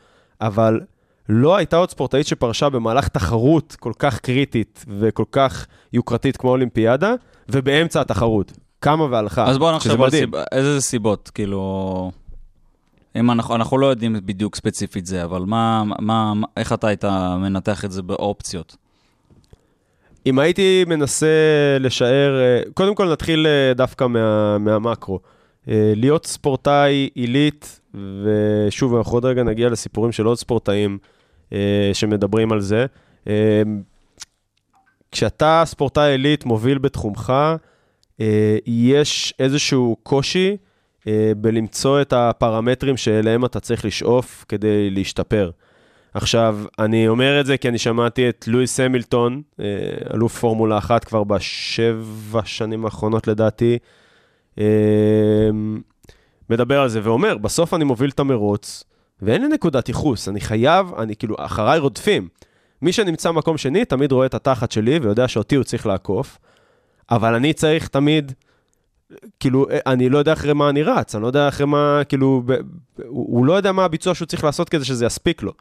אבל 0.42 0.82
לא 1.30 1.56
הייתה 1.56 1.78
עוד 1.78 1.90
ספורטאית 1.90 2.28
שפרשה 2.28 2.70
במהלך 2.70 3.08
תחרות 3.08 3.76
כל 3.80 3.94
כך 4.00 4.20
קריטית 4.20 4.86
וכל 4.88 5.26
כך 5.32 5.66
יוקרתית 5.94 6.38
כמו 6.38 6.50
האולימפיאדה, 6.50 7.14
ובאמצע 7.50 8.02
התחרות. 8.02 8.54
קמה 8.80 9.04
והלכה. 9.04 9.46
אז 9.46 9.58
בואו 9.58 9.76
נחשוב. 9.76 10.02
איזה 10.52 10.82
סיבות, 10.82 11.32
כאילו... 11.34 12.12
אם 13.16 13.32
אנחנו, 13.32 13.56
אנחנו 13.56 13.78
לא 13.78 13.86
יודעים 13.86 14.16
בדיוק 14.26 14.56
ספציפית 14.56 15.06
זה, 15.06 15.24
אבל 15.24 15.42
מה, 15.42 15.84
מה, 16.00 16.34
איך 16.58 16.74
אתה 16.74 16.88
היית 16.88 17.06
מנתח 17.40 17.86
את 17.86 17.92
זה 17.92 18.02
באופציות? 18.02 18.76
אם 20.26 20.40
הייתי 20.40 20.86
מנסה 20.88 21.28
לשער, 21.80 22.40
אה, 22.42 22.62
קודם 22.74 22.96
כל 22.96 23.12
נתחיל 23.12 23.48
אה, 23.48 23.74
דווקא 23.74 24.08
מה, 24.08 24.58
מהמקרו. 24.58 25.20
אה, 25.68 25.94
להיות 25.96 26.26
ספורטאי 26.26 27.10
עילית, 27.16 27.80
ושוב, 27.94 28.96
אנחנו 28.96 29.18
עוד 29.18 29.26
רגע 29.26 29.44
נגיע 29.44 29.70
לסיפורים 29.70 30.12
של 30.12 30.26
עוד 30.26 30.38
ספורטאים 30.38 30.98
שמדברים 31.94 32.52
על 32.52 32.62
זה. 32.62 32.86
כשאתה 35.12 35.64
ספורטאי 35.66 36.12
עילית 36.12 36.46
מוביל 36.46 36.78
בתחומך, 36.78 37.34
יש 38.66 39.34
איזשהו 39.40 39.98
קושי 40.04 40.58
בלמצוא 41.38 42.02
את 42.02 42.14
הפרמטרים 42.14 42.98
שאליהם 42.98 43.46
אתה 43.46 43.60
צריך 43.60 43.86
לשאוף 43.86 44.46
כדי 44.50 44.90
להשתפר. 44.90 45.50
עכשיו, 46.14 46.60
אני 46.80 47.08
אומר 47.08 47.40
את 47.40 47.46
זה 47.46 47.58
כי 47.58 47.70
אני 47.70 47.78
שמעתי 47.78 48.30
את 48.30 48.46
לואיס 48.48 48.80
המילטון, 48.80 49.42
אה, 49.60 49.66
אלוף 50.14 50.40
פורמולה 50.40 50.78
אחת 50.78 51.04
כבר 51.04 51.24
בשבע 51.24 52.42
שנים 52.46 52.86
האחרונות 52.86 53.28
לדעתי, 53.28 53.78
אה, 54.60 55.50
מדבר 56.50 56.82
על 56.82 56.90
זה 56.90 57.00
ואומר, 57.04 57.38
בסוף 57.38 57.74
אני 57.74 57.84
מוביל 57.84 58.10
את 58.10 58.20
המרוץ, 58.20 58.84
ואין 59.22 59.42
לי 59.42 59.48
נקודת 59.48 59.88
ייחוס, 59.88 60.30
אני 60.30 60.42
חייב, 60.42 60.94
אני 60.98 61.16
כאילו, 61.16 61.36
אחריי 61.40 61.80
רודפים. 61.80 62.28
מי 62.82 62.92
שנמצא 62.92 63.32
מקום 63.32 63.58
שני 63.58 63.86
תמיד 63.86 64.12
רואה 64.12 64.26
את 64.26 64.34
התחת 64.34 64.72
שלי 64.72 65.00
ויודע 65.00 65.28
שאותי 65.28 65.56
הוא 65.56 65.64
צריך 65.64 65.86
לעקוף, 65.86 66.38
אבל 67.12 67.34
אני 67.34 67.54
צריך 67.54 67.88
תמיד, 67.88 68.32
כאילו, 69.40 69.66
אני 69.86 70.10
לא 70.10 70.18
יודע 70.18 70.34
אחרי 70.34 70.54
מה 70.54 70.70
אני 70.70 70.84
רץ, 70.84 71.16
אני 71.16 71.22
לא 71.22 71.28
יודע 71.28 71.48
אחרי 71.48 71.66
מה, 71.66 72.02
כאילו, 72.10 72.44
הוא 73.08 73.46
לא 73.46 73.54
יודע 73.54 73.72
מה 73.72 73.86
הביצוע 73.86 74.16
שהוא 74.16 74.26
צריך 74.26 74.44
לעשות 74.44 74.70
כדי 74.70 74.86
שזה 74.86 75.06
יספיק 75.06 75.44
לו. 75.44 75.54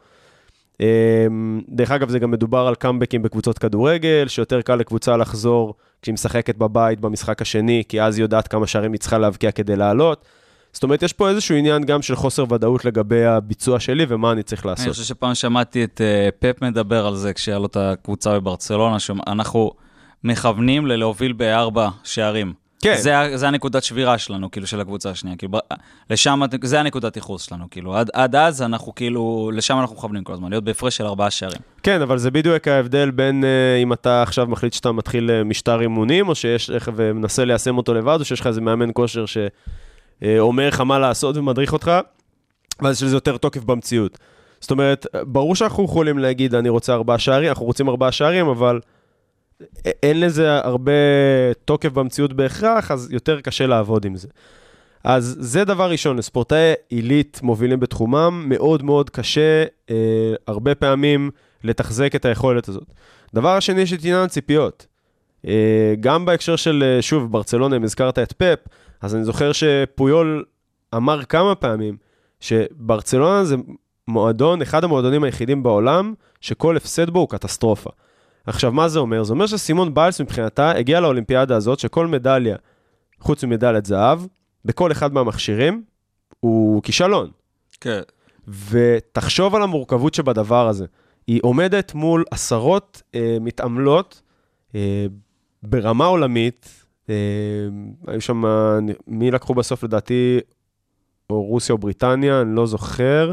אמ, 0.79 1.61
דרך 1.69 1.91
אגב, 1.91 2.09
זה 2.09 2.19
גם 2.19 2.31
מדובר 2.31 2.67
על 2.67 2.75
קאמבקים 2.75 3.21
בקבוצות 3.21 3.57
כדורגל, 3.57 4.25
שיותר 4.27 4.61
קל 4.61 4.75
לקבוצה 4.75 5.17
לחזור 5.17 5.73
כשהיא 6.01 6.13
משחקת 6.13 6.57
בבית 6.57 6.99
במשחק 6.99 7.41
השני, 7.41 7.83
כי 7.89 8.01
אז 8.01 8.17
היא 8.17 8.23
יודעת 8.23 8.47
כמה 8.47 8.67
שערים 8.67 8.93
היא 8.93 8.99
צריכה 8.99 9.17
להבקיע 9.17 9.51
כדי 9.51 9.75
לעלות. 9.75 10.25
זאת 10.73 10.83
אומרת, 10.83 11.03
יש 11.03 11.13
פה 11.13 11.29
איזשהו 11.29 11.55
עניין 11.55 11.83
גם 11.83 12.01
של 12.01 12.15
חוסר 12.15 12.45
ודאות 12.53 12.85
לגבי 12.85 13.25
הביצוע 13.25 13.79
שלי 13.79 14.05
ומה 14.07 14.31
אני 14.31 14.43
צריך 14.43 14.65
אני 14.65 14.69
לעשות. 14.71 14.87
חושב 14.89 15.03
שפעם 15.03 15.35
שמעתי 15.35 15.83
את 15.83 16.01
אה, 16.01 16.29
פפ 16.39 16.61
מדבר 16.61 17.07
על 17.07 17.15
זה 17.15 17.33
כשהיה 17.33 17.59
לו 17.59 17.65
את 17.65 17.77
הקבוצה 17.77 18.39
בברצלונה, 18.39 18.99
שאנחנו 18.99 19.71
מכוונים 20.23 20.87
ללהוביל 20.87 21.33
בארבע 21.33 21.89
שערים. 22.03 22.62
כן. 22.83 22.95
זה, 22.97 23.37
זה 23.37 23.47
הנקודת 23.47 23.83
שבירה 23.83 24.17
שלנו, 24.17 24.51
כאילו, 24.51 24.67
של 24.67 24.81
הקבוצה 24.81 25.09
השנייה. 25.09 25.37
כאילו, 25.37 25.59
לשם, 26.09 26.41
זה 26.63 26.79
הנקודת 26.79 27.15
ייחוס 27.15 27.43
שלנו, 27.43 27.65
כאילו. 27.71 27.95
עד, 27.95 28.09
עד 28.13 28.35
אז 28.35 28.61
אנחנו 28.61 28.95
כאילו, 28.95 29.51
לשם 29.53 29.79
אנחנו 29.79 29.95
מכוונים 29.95 30.23
כל 30.23 30.33
הזמן, 30.33 30.49
להיות 30.49 30.63
בהפרש 30.63 30.97
של 30.97 31.05
ארבעה 31.05 31.31
שערים. 31.31 31.61
כן, 31.83 32.01
אבל 32.01 32.17
זה 32.17 32.31
בדיוק 32.31 32.67
ההבדל 32.67 33.11
בין 33.11 33.43
אה, 33.43 33.77
אם 33.83 33.93
אתה 33.93 34.21
עכשיו 34.21 34.47
מחליט 34.47 34.73
שאתה 34.73 34.91
מתחיל 34.91 35.31
אה, 35.31 35.43
משטר 35.43 35.81
אימונים, 35.81 36.29
או 36.29 36.35
שיש 36.35 36.69
לך 36.69 36.91
ומנסה 36.95 37.45
ליישם 37.45 37.77
אותו 37.77 37.93
לבד, 37.93 38.17
או 38.19 38.25
שיש 38.25 38.39
לך 38.39 38.47
איזה 38.47 38.61
מאמן 38.61 38.89
כושר 38.93 39.25
שאומר 39.25 40.67
לך 40.67 40.81
מה 40.81 40.99
לעשות 40.99 41.37
ומדריך 41.37 41.73
אותך, 41.73 41.91
ואז 42.81 42.95
יש 42.95 43.03
לזה 43.03 43.15
יותר 43.15 43.37
תוקף 43.37 43.63
במציאות. 43.63 44.17
זאת 44.59 44.71
אומרת, 44.71 45.05
ברור 45.23 45.55
שאנחנו 45.55 45.85
יכולים 45.85 46.19
להגיד, 46.19 46.55
אני 46.55 46.69
רוצה 46.69 46.93
ארבעה 46.93 47.19
שערים, 47.19 47.49
אנחנו 47.49 47.65
רוצים 47.65 47.89
ארבעה 47.89 48.11
שערים, 48.11 48.47
אבל 48.47 48.79
אין 50.03 50.19
לזה 50.19 50.57
הרבה 50.57 50.91
תוקף 51.65 51.89
במציאות 51.89 52.33
בהכרח, 52.33 52.91
אז 52.91 53.11
יותר 53.11 53.41
קשה 53.41 53.67
לעבוד 53.67 54.05
עם 54.05 54.15
זה. 54.15 54.27
אז 55.03 55.37
זה 55.39 55.65
דבר 55.65 55.91
ראשון, 55.91 56.17
לספורטאי 56.17 56.73
עילית 56.89 57.39
מובילים 57.43 57.79
בתחומם, 57.79 58.45
מאוד 58.47 58.83
מאוד 58.83 59.09
קשה, 59.09 59.63
אה, 59.89 59.95
הרבה 60.47 60.75
פעמים, 60.75 61.31
לתחזק 61.63 62.15
את 62.15 62.25
היכולת 62.25 62.69
הזאת. 62.69 62.93
דבר 63.33 63.49
השני, 63.49 63.81
יש 63.81 63.93
את 63.93 63.99
עניין 64.01 64.23
הציפיות. 64.23 64.85
אה, 65.47 65.93
גם 65.99 66.25
בהקשר 66.25 66.55
של, 66.55 66.83
אה, 66.85 67.01
שוב, 67.01 67.31
ברצלונה, 67.31 67.75
אם 67.75 67.83
הזכרת 67.83 68.19
את 68.19 68.31
פפ, 68.31 68.67
אז 69.01 69.15
אני 69.15 69.23
זוכר 69.23 69.51
שפויול 69.51 70.43
אמר 70.95 71.23
כמה 71.23 71.55
פעמים 71.55 71.97
שברצלונה 72.39 73.45
זה 73.45 73.55
מועדון, 74.07 74.61
אחד 74.61 74.83
המועדונים 74.83 75.23
היחידים 75.23 75.63
בעולם, 75.63 76.13
שכל 76.41 76.77
הפסד 76.77 77.09
בו 77.09 77.19
הוא 77.19 77.29
קטסטרופה. 77.29 77.89
עכשיו, 78.47 78.71
מה 78.71 78.89
זה 78.89 78.99
אומר? 78.99 79.23
זה 79.23 79.33
אומר 79.33 79.47
שסימון 79.47 79.93
ביילס 79.93 80.21
מבחינתה 80.21 80.71
הגיע 80.71 80.99
לאולימפיאדה 80.99 81.55
הזאת, 81.55 81.79
שכל 81.79 82.07
מדליה, 82.07 82.55
חוץ 83.19 83.43
ממדליית 83.43 83.85
זהב, 83.85 84.19
בכל 84.65 84.91
אחד 84.91 85.13
מהמכשירים, 85.13 85.83
הוא 86.39 86.83
כישלון. 86.83 87.31
כן. 87.81 88.01
ותחשוב 88.69 89.55
על 89.55 89.63
המורכבות 89.63 90.13
שבדבר 90.13 90.67
הזה. 90.67 90.85
היא 91.27 91.39
עומדת 91.43 91.93
מול 91.93 92.23
עשרות 92.31 93.01
אה, 93.15 93.37
מתעמלות 93.41 94.21
אה, 94.75 95.05
ברמה 95.63 96.05
עולמית. 96.05 96.85
אה, 97.09 97.15
היו 98.07 98.21
שם, 98.21 98.43
מי 99.07 99.31
לקחו 99.31 99.53
בסוף 99.53 99.83
לדעתי, 99.83 100.39
או 101.29 101.43
רוסיה 101.43 101.73
או 101.73 101.77
בריטניה, 101.77 102.41
אני 102.41 102.55
לא 102.55 102.65
זוכר, 102.65 103.31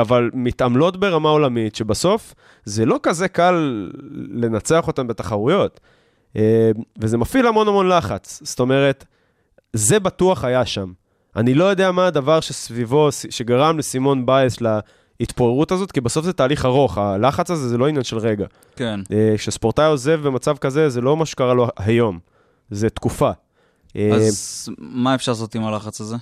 אבל 0.00 0.30
מתעמלות 0.34 0.96
ברמה 0.96 1.28
עולמית, 1.28 1.74
שבסוף 1.74 2.34
זה 2.64 2.86
לא 2.86 3.00
כזה 3.02 3.28
קל 3.28 3.90
לנצח 4.30 4.86
אותן 4.86 5.06
בתחרויות. 5.06 5.80
אה, 6.36 6.70
וזה 6.98 7.18
מפעיל 7.18 7.46
המון 7.46 7.68
המון 7.68 7.88
לחץ. 7.88 8.40
זאת 8.44 8.60
אומרת, 8.60 9.04
זה 9.72 10.00
בטוח 10.00 10.44
היה 10.44 10.66
שם. 10.66 10.92
אני 11.36 11.54
לא 11.54 11.64
יודע 11.64 11.92
מה 11.92 12.06
הדבר 12.06 12.40
שסביבו, 12.40 13.08
שגרם 13.30 13.78
לסימון 13.78 14.26
בייס 14.26 14.56
להתפוררות 15.20 15.72
הזאת, 15.72 15.92
כי 15.92 16.00
בסוף 16.00 16.24
זה 16.24 16.32
תהליך 16.32 16.64
ארוך, 16.64 16.98
הלחץ 16.98 17.50
הזה 17.50 17.68
זה 17.68 17.78
לא 17.78 17.88
עניין 17.88 18.04
של 18.04 18.18
רגע. 18.18 18.46
כן. 18.76 19.00
אה, 19.12 19.34
כשספורטאי 19.36 19.86
עוזב 19.86 20.20
במצב 20.22 20.56
כזה, 20.56 20.88
זה 20.88 21.00
לא 21.00 21.16
מה 21.16 21.26
שקרה 21.26 21.54
לו 21.54 21.68
היום, 21.76 22.18
זה 22.70 22.90
תקופה. 22.90 23.30
אה, 23.96 24.10
אז 24.14 24.68
מה 24.78 25.14
אפשר 25.14 25.32
לעשות 25.32 25.54
עם 25.54 25.64
הלחץ 25.64 26.00
הזה? 26.00 26.16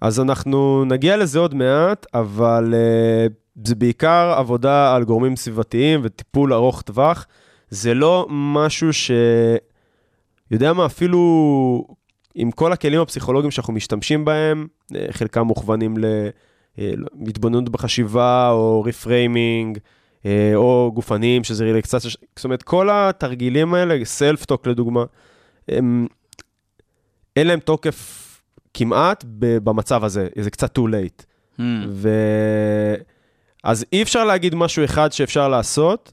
אז 0.00 0.20
אנחנו 0.20 0.84
נגיע 0.84 1.16
לזה 1.16 1.38
עוד 1.38 1.54
מעט, 1.54 2.06
אבל 2.14 2.74
אה, 2.74 3.32
זה 3.64 3.74
בעיקר 3.74 4.34
עבודה 4.36 4.94
על 4.96 5.04
גורמים 5.04 5.36
סביבתיים 5.36 6.00
וטיפול 6.02 6.52
ארוך 6.52 6.82
טווח. 6.82 7.26
זה 7.70 7.94
לא 7.94 8.26
משהו 8.30 8.92
ש... 8.92 9.10
יודע 10.50 10.72
מה, 10.72 10.86
אפילו 10.86 11.84
עם 12.34 12.50
כל 12.50 12.72
הכלים 12.72 13.00
הפסיכולוגיים 13.00 13.50
שאנחנו 13.50 13.72
משתמשים 13.72 14.24
בהם, 14.24 14.66
אה, 14.96 15.06
חלקם 15.10 15.42
מוכוונים 15.42 15.94
להתבוננות 16.78 17.68
בחשיבה 17.68 18.50
או 18.50 18.82
reframing, 18.86 19.78
אה, 20.26 20.52
או 20.54 20.92
גופניים, 20.94 21.44
שזה 21.44 21.64
רילקסציה, 21.64 22.10
זאת 22.36 22.44
אומרת, 22.44 22.62
כל 22.62 22.88
התרגילים 22.92 23.74
האלה, 23.74 24.04
self-talk 24.04 24.66
לדוגמה, 24.66 25.04
הם, 25.68 26.06
אין 27.36 27.46
להם 27.46 27.60
תוקף 27.60 28.27
כמעט 28.78 29.24
במצב 29.38 30.04
הזה, 30.04 30.28
זה 30.38 30.50
קצת 30.50 30.78
too 30.78 30.82
late. 30.82 31.24
Hmm. 31.58 31.62
ו... 31.88 32.08
אז 33.64 33.84
אי 33.92 34.02
אפשר 34.02 34.24
להגיד 34.24 34.54
משהו 34.54 34.84
אחד 34.84 35.12
שאפשר 35.12 35.48
לעשות, 35.48 36.12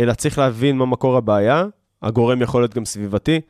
אלא 0.00 0.12
צריך 0.12 0.38
להבין 0.38 0.76
מה 0.76 0.86
מקור 0.86 1.16
הבעיה. 1.16 1.64
הגורם 2.02 2.42
יכול 2.42 2.62
להיות 2.62 2.74
גם 2.74 2.84
סביבתי, 2.84 3.40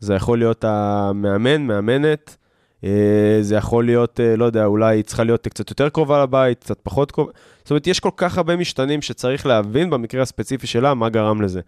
זה 0.00 0.14
יכול 0.14 0.38
להיות 0.38 0.64
המאמן, 0.64 1.62
מאמנת, 1.62 2.36
אה, 2.84 3.38
זה 3.40 3.56
יכול 3.56 3.84
להיות, 3.84 4.20
אה, 4.20 4.36
לא 4.36 4.44
יודע, 4.44 4.64
אולי 4.64 4.96
היא 4.96 5.04
צריכה 5.04 5.24
להיות 5.24 5.48
קצת 5.48 5.70
יותר 5.70 5.88
קרובה 5.88 6.22
לבית, 6.22 6.58
קצת 6.58 6.78
פחות 6.82 7.12
קרובה. 7.12 7.32
זאת 7.58 7.70
אומרת, 7.70 7.86
יש 7.86 8.00
כל 8.00 8.10
כך 8.16 8.36
הרבה 8.36 8.56
משתנים 8.56 9.02
שצריך 9.02 9.46
להבין 9.46 9.90
במקרה 9.90 10.22
הספציפי 10.22 10.66
שלה 10.66 10.94
מה 10.94 11.08
גרם 11.08 11.42
לזה. 11.42 11.60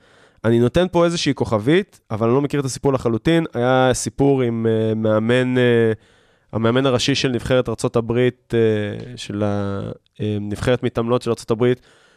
אני 0.44 0.58
נותן 0.58 0.86
פה 0.92 1.04
איזושהי 1.04 1.34
כוכבית, 1.34 2.00
אבל 2.10 2.26
אני 2.26 2.34
לא 2.34 2.42
מכיר 2.42 2.60
את 2.60 2.64
הסיפור 2.64 2.92
לחלוטין. 2.92 3.44
היה 3.54 3.90
סיפור 3.92 4.42
עם 4.42 4.66
uh, 4.66 4.94
מאמן, 4.94 5.54
המאמן 6.52 6.86
הראשי 6.86 7.14
של 7.14 7.28
נבחרת 7.28 7.68
ארה"ב, 7.68 8.12
uh, 8.12 8.54
של 9.16 9.42
הנבחרת 10.18 10.82
מתעמלות 10.82 11.22
של 11.22 11.30
ארה"ב, 11.30 11.72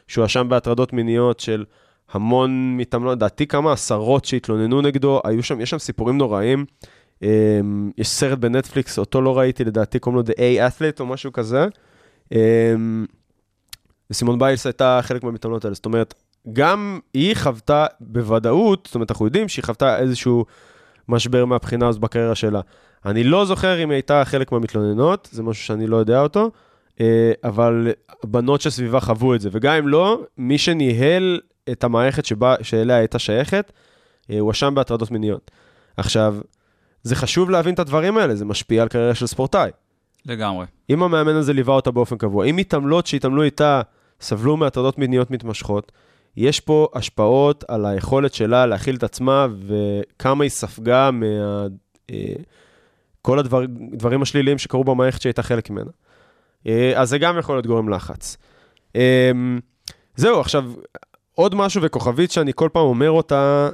שהואשם 0.08 0.50
בהטרדות 0.50 0.94
מיניות 0.94 1.40
של 1.40 1.66
המון 2.12 2.78
מתעמלות, 2.78 3.16
לדעתי 3.18 3.48
כמה 3.48 3.74
עשרות 3.74 4.26
שהתלוננו 4.26 4.82
נגדו, 4.82 5.22
היו 5.24 5.44
שם, 5.44 5.62
יש 5.62 5.70
שם 5.70 5.80
סיפורים 5.80 6.18
נוראים. 6.18 6.66
Um, 7.20 7.24
יש 7.98 8.08
סרט 8.08 8.38
בנטפליקס, 8.38 9.00
אותו 9.00 9.22
לא 9.22 9.38
ראיתי, 9.38 9.64
לדעתי 9.64 10.00
קוראים 10.00 10.22
לו 10.22 10.34
The 10.34 10.38
A 10.38 10.72
Athlete 10.72 11.00
או 11.00 11.06
משהו 11.06 11.32
כזה. 11.32 11.68
וסימון 14.12 14.40
ביילס 14.40 14.66
הייתה 14.66 15.00
חלק 15.02 15.24
מהמתעמלות 15.24 15.66
האלה, 15.66 15.76
זאת 15.76 15.86
אומרת, 15.86 16.14
גם 16.54 17.00
היא 17.14 17.36
חוותה 17.36 17.86
בוודאות, 18.00 18.86
זאת 18.86 18.96
אומרת, 18.96 19.12
אנחנו 19.12 19.26
יודעים 19.26 19.48
שהיא 19.48 19.64
חוותה 19.64 20.00
איזשהו 20.00 20.46
משבר 21.10 21.46
מהבחינה 21.46 21.88
הזאת 21.88 22.02
בקריירה 22.02 22.36
שלה. 22.36 22.62
אני 23.06 23.24
לא 23.24 23.46
זוכר 23.46 23.84
אם 23.84 23.90
היא 23.90 23.96
הייתה 23.96 24.26
חלק 24.26 24.52
מהמתלוננות, 24.52 25.30
זה 25.32 25.44
משהו 25.44 25.64
שאני 25.64 25.88
לא 25.88 25.98
יודע 25.98 26.22
אותו, 26.22 26.52
אה, 27.02 27.32
אבל 27.44 27.92
בנות 28.24 28.62
שסביבה 28.62 29.00
חוו 29.00 29.36
את 29.36 29.42
זה, 29.42 29.50
וגם 29.52 29.74
אם 29.74 29.88
לא, 29.88 30.22
מי 30.38 30.58
שניהל 30.58 31.40
את 31.72 31.84
המערכת 31.84 32.26
שבה, 32.26 32.56
שאליה 32.62 32.98
הייתה 32.98 33.20
שייכת, 33.20 33.72
אה, 34.32 34.40
הואשם 34.40 34.76
בהטרדות 34.76 35.12
מיניות. 35.12 35.52
עכשיו, 35.98 36.38
זה 37.04 37.16
חשוב 37.16 37.50
להבין 37.50 37.74
את 37.74 37.80
הדברים 37.80 38.18
האלה, 38.18 38.36
זה 38.36 38.46
משפיע 38.46 38.82
על 38.82 38.88
קריירה 38.88 39.16
של 39.16 39.28
ספורטאי. 39.28 39.72
לגמרי. 40.26 40.66
אם 40.90 41.04
המאמן 41.04 41.36
הזה 41.36 41.54
ליווה 41.54 41.76
אותה 41.76 41.92
באופן 41.92 42.18
קבוע, 42.18 42.46
אם 42.46 42.56
מתעמלות 42.56 43.08
שהתעמלו 43.08 43.44
איתה 43.44 43.82
סבלו 44.22 44.58
מהטרדות 44.58 44.98
מיניות 44.98 45.32
מתמשכות, 45.32 45.92
יש 46.38 46.60
פה 46.60 46.88
השפעות 46.94 47.64
על 47.68 47.86
היכולת 47.86 48.34
שלה 48.34 48.66
להכיל 48.66 48.96
את 48.96 49.04
עצמה 49.04 49.48
וכמה 49.68 50.44
היא 50.44 50.52
ספגה 50.52 51.12
מה... 51.12 51.68
אה, 53.22 53.26
כל 53.26 53.40
הדברים 53.40 54.22
השליליים 54.22 54.58
שקרו 54.58 54.84
במערכת 54.84 55.22
שהייתה 55.22 55.44
חלק 55.44 55.70
ממנה. 55.70 55.92
אה, 56.68 56.94
אז 56.96 57.10
זה 57.10 57.18
גם 57.18 57.38
יכול 57.40 57.56
להיות 57.56 57.68
גורם 57.68 57.90
לחץ. 57.90 58.38
אה, 58.96 59.32
זהו, 60.16 60.40
עכשיו, 60.40 60.72
עוד 61.36 61.56
משהו 61.56 61.82
וכוכבית 61.82 62.32
שאני 62.32 62.52
כל 62.56 62.70
פעם 62.74 62.84
אומר 62.84 63.12
אותה, 63.12 63.70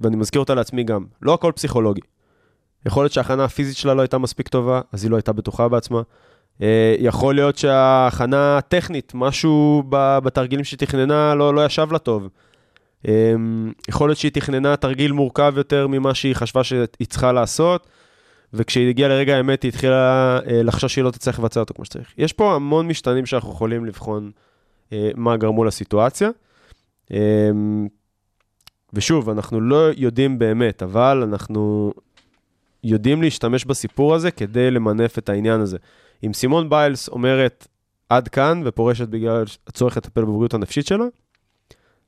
ואני 0.00 0.16
מזכיר 0.16 0.40
אותה 0.40 0.54
לעצמי 0.54 0.84
גם, 0.84 1.04
לא 1.22 1.34
הכל 1.34 1.52
פסיכולוגי. 1.54 2.00
יכול 2.86 3.02
להיות 3.04 3.12
שההכנה 3.12 3.44
הפיזית 3.44 3.76
שלה 3.76 3.94
לא 3.94 4.00
הייתה 4.00 4.18
מספיק 4.18 4.48
טובה, 4.48 4.80
אז 4.92 5.04
היא 5.04 5.10
לא 5.10 5.16
הייתה 5.16 5.32
בטוחה 5.32 5.68
בעצמה. 5.68 6.02
אה, 6.62 6.94
יכול 6.98 7.34
להיות 7.34 7.58
שההכנה 7.58 8.58
הטכנית, 8.58 9.12
משהו 9.14 9.82
בתרגילים 10.22 10.64
שהיא 10.64 10.78
תכננה 10.78 11.34
לא, 11.34 11.54
לא 11.54 11.66
ישב 11.66 11.92
לה 11.92 11.98
טוב. 11.98 12.28
אה, 13.08 13.34
יכול 13.88 14.08
להיות 14.08 14.18
שהיא 14.18 14.32
תכננה 14.32 14.76
תרגיל 14.76 15.12
מורכב 15.12 15.54
יותר 15.56 15.86
ממה 15.86 16.14
שהיא 16.14 16.34
חשבה 16.34 16.64
שהיא 16.64 17.06
צריכה 17.08 17.32
לעשות, 17.32 17.86
וכשהיא 18.54 18.88
הגיעה 18.88 19.08
לרגע 19.08 19.36
האמת 19.36 19.62
היא 19.62 19.68
התחילה 19.68 20.38
אה, 20.46 20.62
לחשוש 20.62 20.94
שהיא 20.94 21.04
לא 21.04 21.10
תצטרך 21.10 21.38
לבצע 21.38 21.60
אותו 21.60 21.74
כמו 21.74 21.84
שצריך. 21.84 22.14
יש 22.18 22.32
פה 22.32 22.54
המון 22.54 22.88
משתנים 22.88 23.26
שאנחנו 23.26 23.50
יכולים 23.50 23.84
לבחון 23.84 24.30
מה 25.14 25.36
גרמו 25.36 25.64
לסיטואציה. 25.64 26.30
ושוב, 28.92 29.30
אנחנו 29.30 29.60
לא 29.60 29.88
יודעים 29.96 30.38
באמת, 30.38 30.82
אבל 30.82 31.22
אנחנו 31.22 31.92
יודעים 32.84 33.22
להשתמש 33.22 33.64
בסיפור 33.64 34.14
הזה 34.14 34.30
כדי 34.30 34.70
למנף 34.70 35.18
את 35.18 35.28
העניין 35.28 35.60
הזה. 35.60 35.78
אם 36.26 36.32
סימון 36.32 36.70
ביילס 36.70 37.08
אומרת 37.08 37.66
עד 38.08 38.28
כאן 38.28 38.62
ופורשת 38.64 39.08
בגלל 39.08 39.44
הצורך 39.66 39.96
לטפל 39.96 40.24
בבריאות 40.24 40.54
הנפשית 40.54 40.86
שלה, 40.86 41.04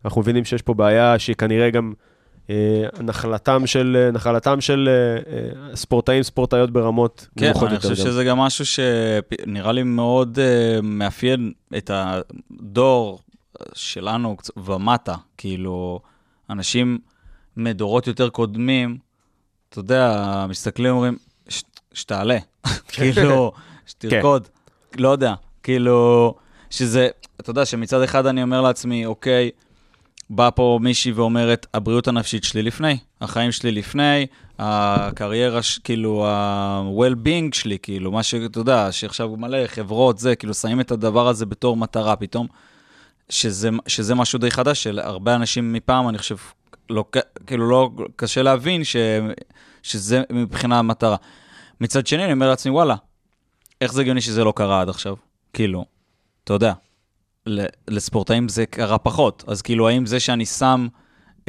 אנחנו 0.05 0.21
מבינים 0.21 0.45
שיש 0.45 0.63
פה 0.63 0.75
בעיה 0.75 1.19
שהיא 1.19 1.37
כנראה 1.37 1.71
גם 1.71 1.93
אה, 1.93 2.12
נחלתם 3.01 3.67
של, 3.67 4.11
נחלתם 4.13 4.61
של 4.61 4.89
אה, 4.89 5.33
אה, 5.71 5.77
ספורטאים, 5.77 6.23
ספורטאיות 6.23 6.71
ברמות 6.71 7.27
כן, 7.39 7.47
נמוכות 7.47 7.71
יותר. 7.71 7.81
כן, 7.81 7.87
אני 7.89 7.97
חושב 7.97 8.07
שזה 8.11 8.25
גם 8.25 8.39
משהו 8.39 8.65
שנראה 8.67 9.73
לי 9.73 9.83
מאוד 9.83 10.39
אה, 10.39 10.81
מאפיין 10.83 11.53
את 11.77 11.91
הדור 11.95 13.21
שלנו 13.75 14.37
ומטה, 14.57 15.15
כאילו, 15.37 16.01
אנשים 16.51 16.99
מדורות 17.57 18.07
יותר 18.07 18.29
קודמים, 18.29 18.99
אתה 19.69 19.79
יודע, 19.79 20.47
מסתכלים 20.49 20.93
ואומרים, 20.93 21.17
שתעלה, 21.93 22.39
כאילו, 22.93 23.53
שתרקוד, 23.87 24.49
לא 24.97 25.09
יודע, 25.09 25.35
כאילו, 25.63 26.35
שזה, 26.71 27.09
אתה 27.41 27.51
יודע 27.51 27.65
שמצד 27.65 28.03
אחד 28.03 28.27
אני 28.27 28.43
אומר 28.43 28.61
לעצמי, 28.61 29.07
אוקיי, 29.07 29.51
באה 30.35 30.51
פה 30.51 30.79
מישהי 30.83 31.13
ואומרת, 31.13 31.67
הבריאות 31.75 32.09
הנפשית 32.09 32.45
שלי 32.45 32.63
לפני, 32.63 32.99
החיים 33.21 33.53
שלי 33.53 33.73
לפני, 33.73 34.27
הקריירה, 34.59 35.61
כאילו, 35.85 36.27
ה-well-being 36.27 37.55
שלי, 37.57 37.79
כאילו, 37.83 38.13
מה 38.13 38.23
שאתה 38.23 38.59
יודע, 38.59 38.93
שעכשיו 38.93 39.37
מלא 39.37 39.67
חברות, 39.67 40.19
זה, 40.19 40.37
כאילו, 40.37 40.55
שמים 40.55 40.81
את 40.81 40.91
הדבר 40.91 41.29
הזה 41.29 41.47
בתור 41.47 41.77
מטרה 41.77 42.17
פתאום, 42.17 42.47
שזה, 43.29 43.71
שזה 43.87 44.15
משהו 44.15 44.39
די 44.39 44.51
חדש, 44.51 44.83
של 44.83 44.99
הרבה 44.99 45.35
אנשים 45.35 45.73
מפעם, 45.73 46.09
אני 46.09 46.19
חושב, 46.19 46.37
לא, 46.91 47.05
כאילו, 47.47 47.71
לא, 47.71 47.91
קשה 48.17 48.43
להבין 48.43 48.85
ש, 48.85 48.97
שזה 49.83 50.23
מבחינה 50.31 50.79
המטרה. 50.79 51.17
מצד 51.81 52.07
שני, 52.07 52.25
אני 52.25 52.33
אומר 52.33 52.49
לעצמי, 52.49 52.73
וואלה, 52.73 52.95
איך 53.81 53.93
זה 53.93 54.01
הגיוני 54.01 54.21
שזה 54.21 54.45
לא 54.45 54.53
קרה 54.57 54.81
עד 54.81 54.89
עכשיו? 54.89 55.17
כאילו, 55.53 55.85
אתה 56.45 56.53
יודע, 56.53 56.73
לספורטאים 57.89 58.49
זה 58.49 58.67
קרה 58.67 58.99
פחות, 58.99 59.45
אז 59.47 59.63
כאילו, 59.63 59.89
האם 59.89 60.07
זה 60.07 60.21
שאני 60.21 60.47
שם 60.47 60.87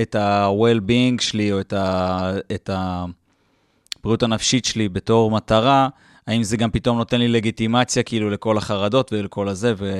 את 0.01 0.15
ה-well-being 0.15 1.21
שלי, 1.21 1.51
או 1.51 1.59
את, 1.59 1.73
ה, 1.73 2.31
את 2.55 2.69
הבריאות 2.73 4.23
הנפשית 4.23 4.65
שלי 4.65 4.89
בתור 4.89 5.31
מטרה, 5.31 5.89
האם 6.27 6.43
זה 6.43 6.57
גם 6.57 6.71
פתאום 6.71 6.97
נותן 6.97 7.19
לי 7.19 7.27
לגיטימציה 7.27 8.03
כאילו 8.03 8.29
לכל 8.29 8.57
החרדות 8.57 9.13
ולכל 9.13 9.47
הזה, 9.47 9.73
ו... 9.77 9.91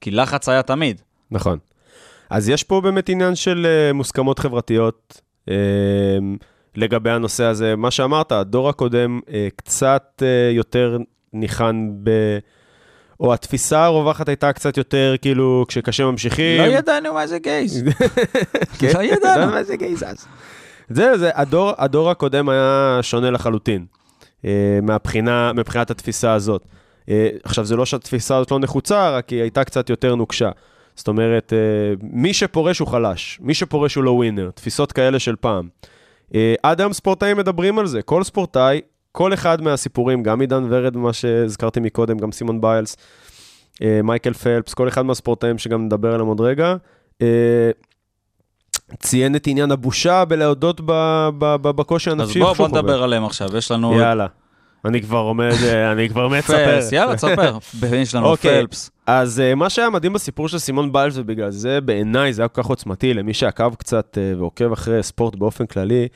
כי 0.00 0.10
לחץ 0.10 0.48
היה 0.48 0.62
תמיד. 0.62 1.00
נכון. 1.30 1.58
אז 2.30 2.48
יש 2.48 2.62
פה 2.62 2.80
באמת 2.80 3.08
עניין 3.08 3.34
של 3.34 3.66
uh, 3.66 3.92
מוסכמות 3.92 4.38
חברתיות. 4.38 5.20
Uh, 5.48 5.52
לגבי 6.78 7.10
הנושא 7.10 7.44
הזה. 7.44 7.76
מה 7.76 7.90
שאמרת, 7.90 8.32
הדור 8.32 8.68
הקודם 8.68 9.20
אה, 9.32 9.48
קצת 9.56 10.22
אה, 10.22 10.50
יותר 10.52 10.98
ניחן 11.32 11.90
ב... 12.02 12.10
או 13.20 13.34
התפיסה 13.34 13.84
הרווחת 13.84 14.28
הייתה 14.28 14.52
קצת 14.52 14.76
יותר, 14.76 15.14
כאילו, 15.22 15.64
כשקשה 15.68 16.04
ממשיכים. 16.04 16.60
לא 16.60 16.66
ידענו 16.66 17.14
מה 17.14 17.26
זה 17.26 17.38
גייז. 17.38 17.82
כן? 18.78 18.92
לא 18.94 19.02
ידענו 19.02 19.52
מה 19.52 19.64
זה 19.64 19.76
גייז 19.76 20.02
אז. 20.02 20.26
זהו, 20.88 21.18
זה, 21.18 21.30
הדור, 21.34 21.72
הדור 21.78 22.10
הקודם 22.10 22.48
היה 22.48 22.98
שונה 23.02 23.30
לחלוטין, 23.30 23.86
אה, 24.44 24.78
מהבחינה, 24.82 25.52
מבחינת 25.52 25.90
התפיסה 25.90 26.32
הזאת. 26.32 26.64
אה, 27.08 27.28
עכשיו, 27.44 27.64
זה 27.64 27.76
לא 27.76 27.86
שהתפיסה 27.86 28.36
הזאת 28.36 28.50
לא 28.50 28.58
נחוצה, 28.58 29.10
רק 29.10 29.28
היא 29.28 29.40
הייתה 29.40 29.64
קצת 29.64 29.90
יותר 29.90 30.14
נוקשה. 30.14 30.50
זאת 30.94 31.08
אומרת, 31.08 31.52
אה, 31.52 31.58
מי 32.02 32.32
שפורש 32.32 32.78
הוא 32.78 32.88
חלש, 32.88 33.38
מי 33.42 33.54
שפורש 33.54 33.94
הוא 33.94 34.04
לא 34.04 34.10
ווינר, 34.10 34.50
תפיסות 34.54 34.92
כאלה 34.92 35.18
של 35.18 35.36
פעם. 35.40 35.68
עד 36.62 36.80
היום 36.80 36.92
ספורטאים 36.92 37.36
מדברים 37.36 37.78
על 37.78 37.86
זה. 37.86 38.02
כל 38.02 38.24
ספורטאי, 38.24 38.80
כל 39.18 39.34
אחד 39.34 39.62
מהסיפורים, 39.62 40.22
גם 40.22 40.40
עידן 40.40 40.66
ורד, 40.70 40.96
מה 40.96 41.12
שהזכרתי 41.12 41.80
מקודם, 41.80 42.18
גם 42.18 42.32
סימון 42.32 42.60
ביילס, 42.60 42.96
אה, 43.82 44.00
מייקל 44.04 44.32
פלפס, 44.32 44.74
כל 44.74 44.88
אחד 44.88 45.02
מהספורטאים 45.02 45.58
שגם 45.58 45.84
נדבר 45.84 46.14
עליהם 46.14 46.26
עוד 46.28 46.40
רגע, 46.40 46.74
אה, 47.22 47.70
ציין 48.98 49.36
את 49.36 49.46
עניין 49.46 49.70
הבושה 49.70 50.24
בלהודות 50.24 50.80
בקושי 51.62 52.10
הנפשי. 52.10 52.38
אז 52.38 52.44
בואו 52.44 52.54
בוא 52.54 52.68
נדבר 52.68 53.02
עליהם 53.02 53.24
עכשיו, 53.24 53.56
יש 53.56 53.70
לנו... 53.70 53.98
יאללה. 53.98 54.26
אני 54.84 55.02
כבר 55.02 55.18
עומד, 55.18 55.54
אה, 55.64 55.92
אני 55.92 56.08
כבר 56.08 56.28
מת 56.32 56.44
לספר. 56.44 56.64
פלפס, 56.64 56.92
יאללה, 56.92 57.16
תספר. 57.16 57.58
יש 58.02 58.14
לנו 58.14 58.26
אוקיי. 58.26 58.60
פלפס. 58.60 58.90
אז 59.06 59.42
מה 59.56 59.70
שהיה 59.70 59.90
מדהים 59.90 60.12
בסיפור 60.12 60.48
של 60.48 60.58
סימון 60.58 60.92
ביילס, 60.92 61.14
ובגלל 61.16 61.50
זה 61.50 61.80
בעיניי 61.80 62.32
זה 62.32 62.42
היה 62.42 62.48
כל 62.48 62.62
כך 62.62 62.68
עוצמתי, 62.68 63.14
למי 63.14 63.34
שעקב 63.34 63.74
קצת 63.74 64.18
ועוקב 64.38 64.72
אחרי 64.72 65.02
ספורט 65.02 65.34
באופן 65.34 65.66
כללי, 65.66 66.08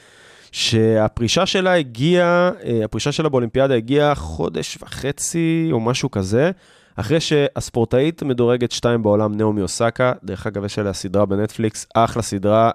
שהפרישה 0.53 1.47
שלה 1.47 1.75
הגיעה, 1.75 2.51
אה, 2.65 2.85
הפרישה 2.85 3.13
שלה 3.13 3.29
באולימפיאדה 3.29 3.75
הגיעה 3.75 4.15
חודש 4.15 4.79
וחצי 4.83 5.69
או 5.73 5.81
משהו 5.81 6.11
כזה, 6.11 6.51
אחרי 6.97 7.21
שהספורטאית 7.21 8.23
מדורגת 8.23 8.73
2 8.73 9.03
בעולם, 9.03 9.37
נעמי 9.37 9.63
אוסקה, 9.63 10.13
דרך 10.25 10.47
אגב, 10.47 10.65
יש 10.65 10.79
עליה 10.79 10.93
סדרה 10.93 11.27
בנטפליקס, 11.27 11.87
אחלה 11.95 12.23
סדרה, 12.23 12.71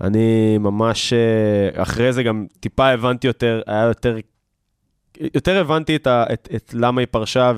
ואני 0.00 0.58
ממש, 0.58 1.12
אה, 1.12 1.82
אחרי 1.82 2.12
זה 2.12 2.22
גם 2.22 2.46
טיפה 2.60 2.88
הבנתי 2.88 3.26
יותר, 3.26 3.62
היה 3.66 3.84
יותר, 3.84 4.16
יותר 5.34 5.60
הבנתי 5.60 5.96
את, 5.96 6.06
ה, 6.06 6.24
את, 6.32 6.48
את 6.56 6.74
למה 6.74 7.00
היא 7.00 7.08
פרשה, 7.10 7.52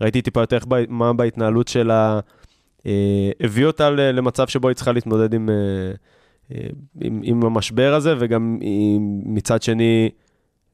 וראיתי 0.00 0.22
טיפה 0.22 0.40
יותר 0.40 0.56
איך, 0.56 0.64
מה 0.88 1.12
בהתנהלות 1.12 1.68
שלה 1.68 2.20
אה, 2.86 3.30
הביא 3.40 3.66
אותה 3.66 3.90
למצב 3.90 4.48
שבו 4.48 4.68
היא 4.68 4.74
צריכה 4.74 4.92
להתמודד 4.92 5.34
עם, 5.34 5.48
עם, 7.00 7.20
עם 7.22 7.44
המשבר 7.44 7.94
הזה, 7.94 8.14
וגם 8.18 8.58
עם, 8.60 9.20
מצד 9.24 9.62
שני, 9.62 10.10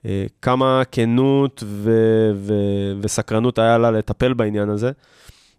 אה, 0.07 0.27
כמה 0.43 0.83
כנות 0.93 1.63
ו, 1.67 1.93
ו, 2.35 2.55
וסקרנות 3.01 3.59
היה 3.59 3.79
לה 3.79 3.91
לטפל 3.91 4.33
בעניין 4.33 4.69
הזה. 4.71 4.91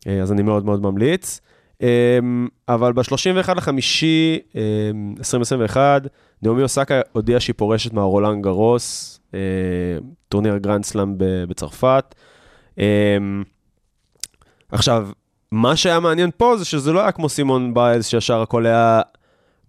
אה, 0.08 0.22
אז 0.22 0.32
אני 0.32 0.42
מאוד 0.42 0.66
מאוד 0.66 0.82
ממליץ. 0.82 1.42
אה, 1.82 2.20
אבל 2.70 2.94
ב-31 2.94 3.54
לחמישי 3.56 4.40
אה, 4.56 4.62
2021, 5.18 6.08
נעמי 6.42 6.64
אוסקה 6.64 7.02
הודיעה 7.12 7.40
שהיא 7.40 7.54
פורשת 7.58 7.94
מהרולאן 7.94 8.44
גארוס, 8.44 9.18
טורניר 10.30 10.58
גרנד 10.58 10.86
סלאם 10.86 11.18
ב- 11.18 11.44
בצרפת. 11.44 12.16
עכשיו, 14.72 15.10
מה 15.52 15.76
שהיה 15.76 16.00
מעניין 16.00 16.30
פה 16.38 16.58
זה 16.58 16.66
שזה 16.66 16.94
לא 16.94 17.00
היה 17.00 17.12
כמו 17.12 17.30
סימון 17.30 17.74
ביילס, 17.74 18.08
שישר 18.08 18.42
הכל 18.42 18.66
היה 18.66 19.02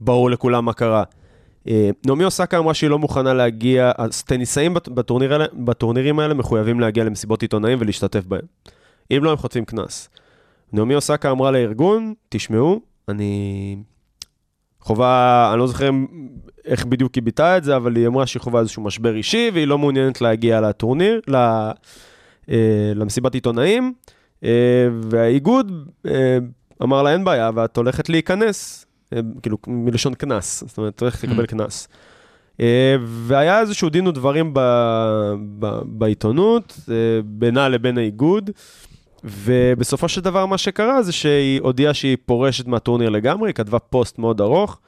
ברור 0.04 0.30
לכולם 0.30 0.64
מה 0.64 0.72
קרה. 0.72 1.02
אה, 1.68 1.90
נעמי 2.06 2.24
אוסקה 2.24 2.58
אמרה 2.58 2.74
שהיא 2.74 2.90
לא 2.90 2.98
מוכנה 2.98 3.34
להגיע, 3.34 3.92
אז 3.98 4.22
טניסאים 4.22 4.74
בטורניר 4.74 5.38
בטורנירים 5.52 6.18
האלה 6.18 6.34
מחויבים 6.34 6.80
להגיע 6.80 7.04
למסיבות 7.04 7.42
עיתונאים 7.42 7.78
ולהשתתף 7.80 8.24
בהם. 8.24 8.42
אם 9.10 9.24
לא, 9.24 9.30
הם 9.30 9.36
חוטפים 9.36 9.64
קנס. 9.64 10.08
נעמי 10.72 10.94
אוסקה 10.94 11.30
אמרה 11.30 11.50
לארגון, 11.50 12.14
תשמעו, 12.28 12.80
אני 13.08 13.76
חווה, 14.80 15.50
אני 15.52 15.58
לא 15.58 15.66
זוכר 15.66 15.90
איך 16.64 16.84
בדיוק 16.84 17.14
היא 17.14 17.22
ביטאה 17.22 17.56
את 17.56 17.64
זה, 17.64 17.76
אבל 17.76 17.96
היא 17.96 18.06
אמרה 18.06 18.26
שהיא 18.26 18.40
חווה 18.40 18.60
איזשהו 18.60 18.82
משבר 18.82 19.14
אישי, 19.14 19.50
והיא 19.54 19.66
לא 19.66 19.78
מעוניינת 19.78 20.20
להגיע 20.20 20.60
לטורניר, 20.60 21.20
ל, 21.28 21.34
אה, 22.50 22.92
למסיבת 22.94 23.34
עיתונאים, 23.34 23.92
אה, 24.44 24.88
והאיגוד 25.02 25.88
אמר 26.82 27.02
לה, 27.02 27.12
אין 27.12 27.24
בעיה, 27.24 27.50
ואת 27.54 27.76
הולכת 27.76 28.08
להיכנס, 28.08 28.86
כאילו, 29.42 29.58
מלשון 29.66 30.14
קנס, 30.14 30.64
זאת 30.66 30.78
אומרת, 30.78 30.94
את 30.94 31.00
הולכת 31.00 31.24
לקבל 31.24 31.46
קנס. 31.46 31.88
אה, 32.60 32.96
והיה 33.04 33.60
איזשהו 33.60 33.88
דין 33.88 34.06
ודברים 34.06 34.54
ב, 34.54 34.60
ב, 35.58 35.78
בעיתונות, 35.84 36.80
אה, 36.90 36.94
בינה 37.24 37.68
לבין 37.68 37.98
האיגוד, 37.98 38.50
ובסופו 39.24 40.08
של 40.08 40.20
דבר 40.20 40.46
מה 40.46 40.58
שקרה 40.58 41.02
זה 41.02 41.12
שהיא 41.12 41.60
הודיעה 41.60 41.94
שהיא 41.94 42.16
פורשת 42.26 42.66
מהטורניר 42.66 43.08
לגמרי, 43.08 43.48
היא 43.48 43.54
כתבה 43.54 43.78
פוסט 43.78 44.18
מאוד 44.18 44.40
ארוך. 44.40 44.80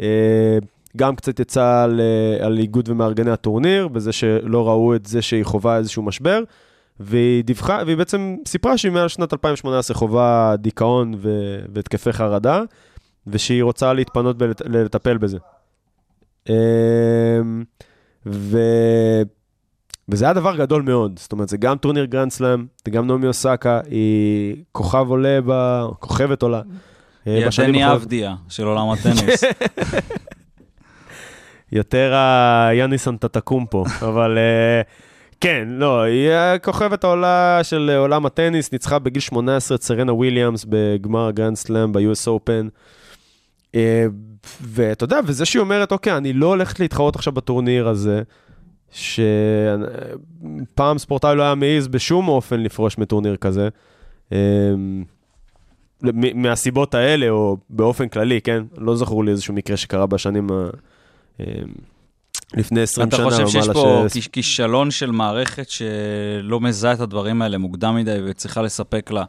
אה, 0.00 0.58
גם 0.96 1.16
קצת 1.16 1.40
יצא 1.40 1.82
על, 1.82 2.00
אה, 2.00 2.46
על 2.46 2.58
איגוד 2.58 2.88
ומארגני 2.88 3.30
הטורניר, 3.30 3.88
בזה 3.88 4.12
שלא 4.12 4.68
ראו 4.68 4.94
את 4.94 5.06
זה 5.06 5.22
שהיא 5.22 5.44
חווה 5.44 5.76
איזשהו 5.76 6.02
משבר, 6.02 6.42
והיא 7.00 7.44
דיווחה, 7.44 7.82
והיא 7.86 7.96
בעצם 7.96 8.36
סיפרה 8.46 8.78
שהיא 8.78 8.92
מעל 8.92 9.08
שנת 9.08 9.32
2018 9.32 9.96
חווה 9.96 10.54
דיכאון 10.58 11.14
והתקפי 11.74 12.12
חרדה, 12.12 12.62
ושהיא 13.26 13.62
רוצה 13.62 13.92
להתפנות 13.92 14.36
ולטפל 14.38 15.18
בזה. 15.18 15.38
אה, 16.48 16.54
ו... 18.26 18.58
וזה 20.08 20.24
היה 20.24 20.34
דבר 20.34 20.56
גדול 20.56 20.82
מאוד, 20.82 21.18
זאת 21.18 21.32
אומרת, 21.32 21.48
זה 21.48 21.56
גם 21.56 21.78
טורניר 21.78 22.04
גרנד 22.04 22.30
סלאם, 22.30 22.66
זה 22.84 22.90
גם 22.90 23.06
נעמי 23.06 23.26
אוסקה, 23.26 23.80
היא 23.90 24.56
כוכב 24.72 25.06
עולה, 25.08 25.38
ב... 25.46 25.80
כוכבת 25.98 26.42
עולה. 26.42 26.62
אה, 27.26 27.34
היא 27.34 27.46
הדני 27.58 27.92
אבדיה 27.92 28.34
של 28.48 28.64
עולם 28.64 28.90
הטניס. 28.90 29.44
יותר 31.72 32.14
היאניס 32.14 33.08
אנטטוקומפו, 33.08 33.84
אבל 34.02 34.38
אה, 34.38 34.82
כן, 35.40 35.68
לא, 35.68 36.02
היא 36.02 36.30
כוכבת 36.62 37.04
העולה 37.04 37.60
של 37.62 37.90
עולם 37.98 38.26
הטניס, 38.26 38.72
ניצחה 38.72 38.98
בגיל 38.98 39.22
18 39.22 39.76
את 39.76 39.82
סרנה 39.82 40.12
וויליאמס 40.12 40.66
בגמר 40.68 41.26
הגרנד 41.26 41.56
סלאם 41.56 41.92
ב-US 41.92 42.28
Open. 42.28 42.70
אה, 43.74 44.06
ואתה 44.62 45.04
יודע, 45.04 45.20
וזה 45.26 45.44
שהיא 45.44 45.60
אומרת, 45.60 45.92
אוקיי, 45.92 46.16
אני 46.16 46.32
לא 46.32 46.46
הולכת 46.46 46.80
להתחרות 46.80 47.16
עכשיו 47.16 47.32
בטורניר 47.32 47.88
הזה, 47.88 48.22
שפעם 48.90 49.78
ספורטאי 50.98 51.36
לא 51.36 51.42
היה 51.42 51.54
מעז 51.54 51.88
בשום 51.88 52.28
אופן 52.28 52.60
לפרוש 52.60 52.98
מטורניר 52.98 53.36
כזה. 53.36 53.68
אה, 54.32 54.38
מהסיבות 56.34 56.94
האלה, 56.94 57.28
או 57.30 57.56
באופן 57.70 58.08
כללי, 58.08 58.40
כן? 58.40 58.62
לא 58.78 58.96
זכור 58.96 59.24
לי 59.24 59.30
איזשהו 59.30 59.54
מקרה 59.54 59.76
שקרה 59.76 60.06
בשנים 60.06 60.48
ה... 60.52 60.68
אה, 61.40 61.44
לפני 62.54 62.80
20 62.80 63.08
אתה 63.08 63.16
שנה 63.16 63.24
חושב 63.30 63.46
שיש 63.48 63.54
ומעלה 63.56 63.74
פה 63.74 64.04
ש- 64.08 64.12
כיש- 64.12 64.28
כישלון 64.28 64.90
של 64.90 65.10
מערכת 65.10 65.66
שלא 65.70 66.60
מזהה 66.60 66.92
את 66.92 67.00
הדברים 67.00 67.42
האלה 67.42 67.58
מוקדם 67.58 67.96
מדי 67.96 68.16
וצריכה 68.24 68.62
לספק 68.62 69.10
לה 69.10 69.24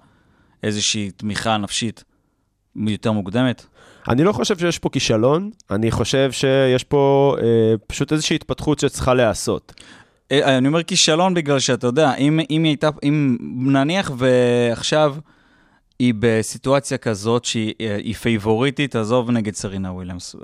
איזושהי 0.64 1.12
תמיכה 1.12 1.58
נפשית 1.58 2.04
יותר 2.76 3.12
מוקדמת? 3.12 3.66
אני 4.10 4.24
לא 4.24 4.32
חושב 4.32 4.58
שיש 4.58 4.80
פה 4.80 4.90
כישלון, 4.90 5.50
אני 5.72 5.92
חושב 5.92 6.32
שיש 6.32 6.84
פה 6.84 7.36
אה, 7.42 7.46
פשוט 7.88 8.12
איזושהי 8.14 8.36
התפתחות 8.36 8.80
שצריכה 8.80 9.14
להיעשות. 9.14 9.74
אה, 10.32 10.58
אני 10.58 10.68
אומר 10.68 10.84
כישלון 10.84 11.34
בגלל 11.34 11.60
שאתה 11.60 11.88
יודע, 11.88 12.14
אם, 12.16 12.40
אם 12.50 12.64
היא 12.64 12.70
הייתה, 12.72 12.90
אם 13.04 13.38
נניח 13.66 14.12
ועכשיו 14.18 15.16
היא 16.00 16.14
בסיטואציה 16.20 16.98
כזאת 16.98 17.46
שהיא 17.46 17.74
אה, 17.82 18.14
פייבוריטית, 18.22 18.96
עזוב 18.96 19.32
נגד 19.32 19.56
סרינה 19.56 19.92
וויליאמס. 19.92 20.36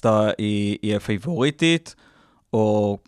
אתה- 0.00 0.30
היא, 0.38 0.78
היא 0.82 0.96
הפייבוריטית, 0.96 1.94
או 2.52 2.98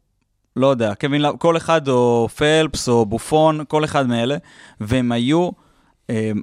לא 0.56 0.66
יודע, 0.66 0.92
כל 1.38 1.56
אחד, 1.56 1.88
או 1.88 2.28
פלפס, 2.36 2.88
או 2.88 3.06
בופון, 3.06 3.60
כל 3.68 3.84
אחד 3.84 4.06
מאלה, 4.06 4.36
והם 4.80 5.12
היו 5.12 5.50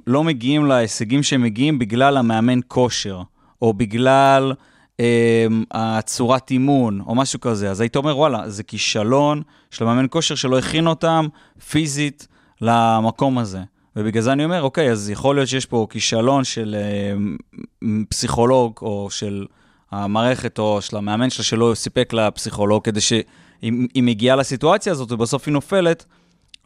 לא 0.06 0.24
מגיעים 0.24 0.66
להישגים 0.66 1.22
שהם 1.22 1.42
מגיעים 1.42 1.78
בגלל 1.78 2.16
המאמן 2.16 2.60
כושר, 2.68 3.22
או 3.62 3.72
בגלל 3.72 4.52
אה, 5.00 5.46
הצורת 5.70 6.50
אימון, 6.50 7.00
או 7.06 7.14
משהו 7.14 7.40
כזה. 7.40 7.70
אז 7.70 7.80
היית 7.80 7.96
אומר, 7.96 8.18
וואלה, 8.18 8.50
זה 8.50 8.62
כישלון 8.62 9.42
של 9.70 9.84
המאמן 9.84 10.06
כושר 10.10 10.34
שלא 10.34 10.58
הכין 10.58 10.86
אותם 10.86 11.26
פיזית 11.70 12.28
למקום 12.60 13.38
הזה. 13.38 13.60
ובגלל 13.96 14.22
זה 14.22 14.32
אני 14.32 14.44
אומר, 14.44 14.62
אוקיי, 14.62 14.90
אז 14.90 15.10
יכול 15.10 15.36
להיות 15.36 15.48
שיש 15.48 15.66
פה 15.66 15.86
כישלון 15.90 16.44
של 16.44 16.76
אה, 16.78 17.88
פסיכולוג, 18.08 18.72
או 18.82 19.08
של 19.10 19.46
המערכת, 19.90 20.58
או 20.58 20.82
של 20.82 20.96
המאמן 20.96 21.30
שלה, 21.30 21.44
שלא 21.44 21.72
סיפק 21.74 22.12
לפסיכולוג, 22.12 22.84
כדי 22.84 23.00
שאם 23.00 23.86
היא 23.94 24.02
מגיעה 24.02 24.36
לסיטואציה 24.36 24.92
הזאת, 24.92 25.12
ובסוף 25.12 25.46
היא 25.46 25.52
נופלת, 25.52 26.04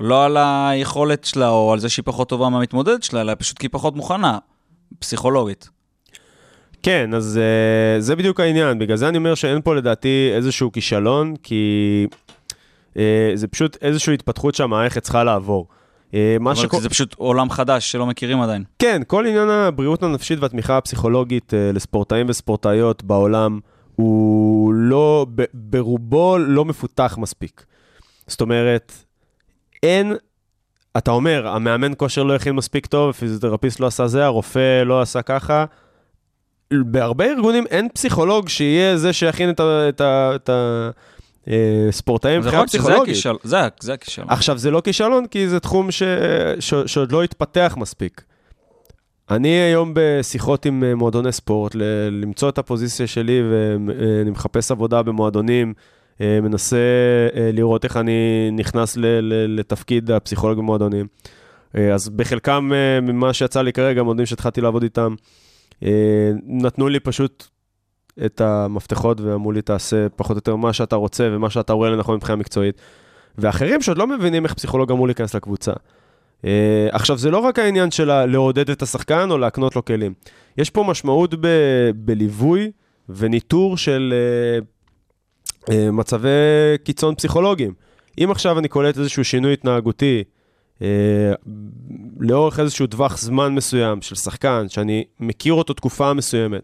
לא 0.01 0.25
על 0.25 0.37
היכולת 0.37 1.25
שלה, 1.25 1.49
או 1.49 1.73
על 1.73 1.79
זה 1.79 1.89
שהיא 1.89 2.03
פחות 2.05 2.29
טובה 2.29 2.49
מהמתמודדת 2.49 3.03
שלה, 3.03 3.21
אלא 3.21 3.33
פשוט 3.39 3.59
כי 3.59 3.67
היא 3.67 3.71
פחות 3.73 3.97
מוכנה, 3.97 4.39
פסיכולוגית. 4.99 5.69
כן, 6.83 7.15
אז 7.15 7.41
uh, 7.99 8.01
זה 8.01 8.17
בדיוק 8.17 8.41
העניין, 8.41 8.79
בגלל 8.79 8.97
זה 8.97 9.09
אני 9.09 9.19
אומר 9.19 9.35
שאין 9.35 9.63
פה 9.63 9.75
לדעתי 9.75 10.31
איזשהו 10.35 10.73
כישלון, 10.73 11.35
כי 11.43 12.07
uh, 12.93 12.97
זה 13.35 13.49
פשוט 13.49 13.77
איזושהי 13.83 14.15
התפתחות 14.15 14.55
שהמערכת 14.55 15.03
צריכה 15.03 15.25
לעבור. 15.25 15.69
Uh, 16.11 16.15
אבל 16.45 16.55
שקורה... 16.55 16.83
זה 16.83 16.89
פשוט 16.89 17.15
עולם 17.15 17.51
חדש 17.51 17.93
שלא 17.93 18.07
מכירים 18.07 18.41
עדיין. 18.41 18.65
כן, 18.79 19.03
כל 19.07 19.27
עניין 19.27 19.49
הבריאות 19.49 20.03
הנפשית 20.03 20.39
והתמיכה 20.41 20.77
הפסיכולוגית 20.77 21.53
uh, 21.53 21.77
לספורטאים 21.77 22.27
וספורטאיות 22.29 23.03
בעולם, 23.03 23.61
הוא 23.95 24.75
לא, 24.75 25.27
ב- 25.35 25.45
ברובו 25.55 26.39
לא 26.39 26.65
מפותח 26.65 27.17
מספיק. 27.19 27.65
זאת 28.27 28.41
אומרת, 28.41 28.93
אין, 29.83 30.13
אתה 30.97 31.11
אומר, 31.11 31.49
המאמן 31.49 31.93
כושר 31.97 32.23
לא 32.23 32.35
הכין 32.35 32.53
מספיק 32.55 32.87
טוב, 32.87 33.11
הפיזיותרפיסט 33.11 33.81
לא 33.81 33.87
עשה 33.87 34.07
זה, 34.07 34.25
הרופא 34.25 34.83
לא 34.83 35.01
עשה 35.03 35.23
ככה. 35.23 35.65
בהרבה 36.75 37.25
ארגונים 37.25 37.65
אין 37.71 37.89
פסיכולוג 37.95 38.49
שיהיה 38.49 38.97
זה 38.97 39.13
שיכין 39.13 39.51
את 39.51 39.61
ה- 39.61 39.89
את 39.89 40.01
ה- 40.01 40.31
את 40.35 40.51
הספורטאים 41.89 42.35
יכול 42.41 42.47
מבחינה 42.47 42.63
פסיכולוגית. 42.67 43.15
זה 43.45 43.61
ה- 43.61 43.69
זה 43.81 43.93
הכישלון. 43.93 44.31
עכשיו, 44.31 44.59
זה 44.59 44.71
לא 44.71 44.81
כישלון, 44.81 45.27
כי 45.27 45.49
זה 45.49 45.61
תחום 45.61 45.91
ש... 45.91 46.03
ש... 46.61 46.75
שעוד 46.87 47.13
לא 47.13 47.23
התפתח 47.23 47.75
מספיק. 47.79 48.23
אני 49.31 49.49
היום 49.49 49.93
בשיחות 49.95 50.67
עם 50.67 50.85
אה, 50.85 50.95
מועדוני 50.95 51.33
ספורט, 51.33 51.75
ל... 51.75 51.83
למצוא 52.23 52.49
את 52.49 52.59
הפוזיציה 52.59 53.07
שלי, 53.07 53.41
ואני 53.51 54.31
מחפש 54.31 54.71
עבודה 54.71 55.03
במועדונים, 55.03 55.69
אה, 55.77 56.02
מנסה 56.21 56.77
אה, 57.35 57.51
לראות 57.53 57.85
איך 57.85 57.97
אני 57.97 58.51
נכנס 58.53 58.97
לתפקיד 59.49 60.11
הפסיכולוג 60.11 60.59
במועדונים. 60.59 61.07
אה, 61.77 61.95
אז 61.95 62.09
בחלקם 62.09 62.71
אה, 62.75 63.01
ממה 63.01 63.33
שיצא 63.33 63.63
לי 63.63 63.73
כרגע, 63.73 64.03
מועדונים 64.03 64.27
שהתחלתי 64.27 64.61
לעבוד 64.61 64.83
איתם, 64.83 65.15
אה, 65.83 66.31
נתנו 66.47 66.89
לי 66.89 67.01
פשוט 67.01 67.49
את 68.27 68.41
המפתחות 68.41 69.21
ואמרו 69.21 69.53
לי, 69.53 69.63
תעשה 69.63 70.09
פחות 70.09 70.31
או 70.31 70.39
יותר 70.39 70.57
מה 70.57 70.73
שאתה 70.73 70.97
רוצה 70.97 71.29
ומה 71.33 71.51
שאתה 71.51 71.73
רואה 71.73 71.91
לנכון 71.91 72.17
מבחינה 72.17 72.37
מקצועית. 72.37 72.81
ואחרים 73.39 73.83
שעוד 73.83 73.99
לא 73.99 74.07
מבינים 74.07 74.45
איך 74.45 74.55
פסיכולוג 74.55 74.93
אמור 74.93 75.07
להיכנס 75.07 75.35
לקבוצה. 75.35 75.73
Uh, 76.43 76.45
עכשיו, 76.91 77.19
זה 77.19 77.31
לא 77.31 77.39
רק 77.39 77.59
העניין 77.59 77.91
של 77.91 78.25
לעודד 78.25 78.71
את 78.71 78.83
השחקן 78.83 79.31
או 79.31 79.39
להקנות 79.39 79.77
לו 79.77 79.85
כלים. 79.85 80.15
יש 80.59 80.71
פה 80.71 80.85
משמעות 80.85 81.35
ב- 81.41 81.91
בליווי 81.95 82.71
וניטור 83.09 83.77
של 83.77 84.15
uh, 84.61 84.65
מצבי 85.71 86.29
קיצון 86.85 87.15
פסיכולוגיים. 87.15 87.75
אם 88.19 88.31
עכשיו 88.31 88.59
אני 88.59 88.69
קולט 88.69 88.99
איזשהו 88.99 89.25
שינוי 89.25 89.53
התנהגותי 89.53 90.25
uh, 90.79 90.83
לאורך 92.21 92.61
איזשהו 92.61 92.87
טווח 92.87 93.19
זמן 93.19 93.55
מסוים 93.55 94.03
של 94.03 94.15
שחקן, 94.15 94.69
שאני 94.69 95.05
מכיר 95.21 95.53
אותו 95.53 95.75
תקופה 95.75 96.13
מסוימת, 96.13 96.63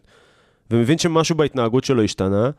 ומבין 0.71 0.97
שמשהו 0.97 1.35
בהתנהגות 1.35 1.83
שלו 1.83 2.03
השתנה, 2.03 2.49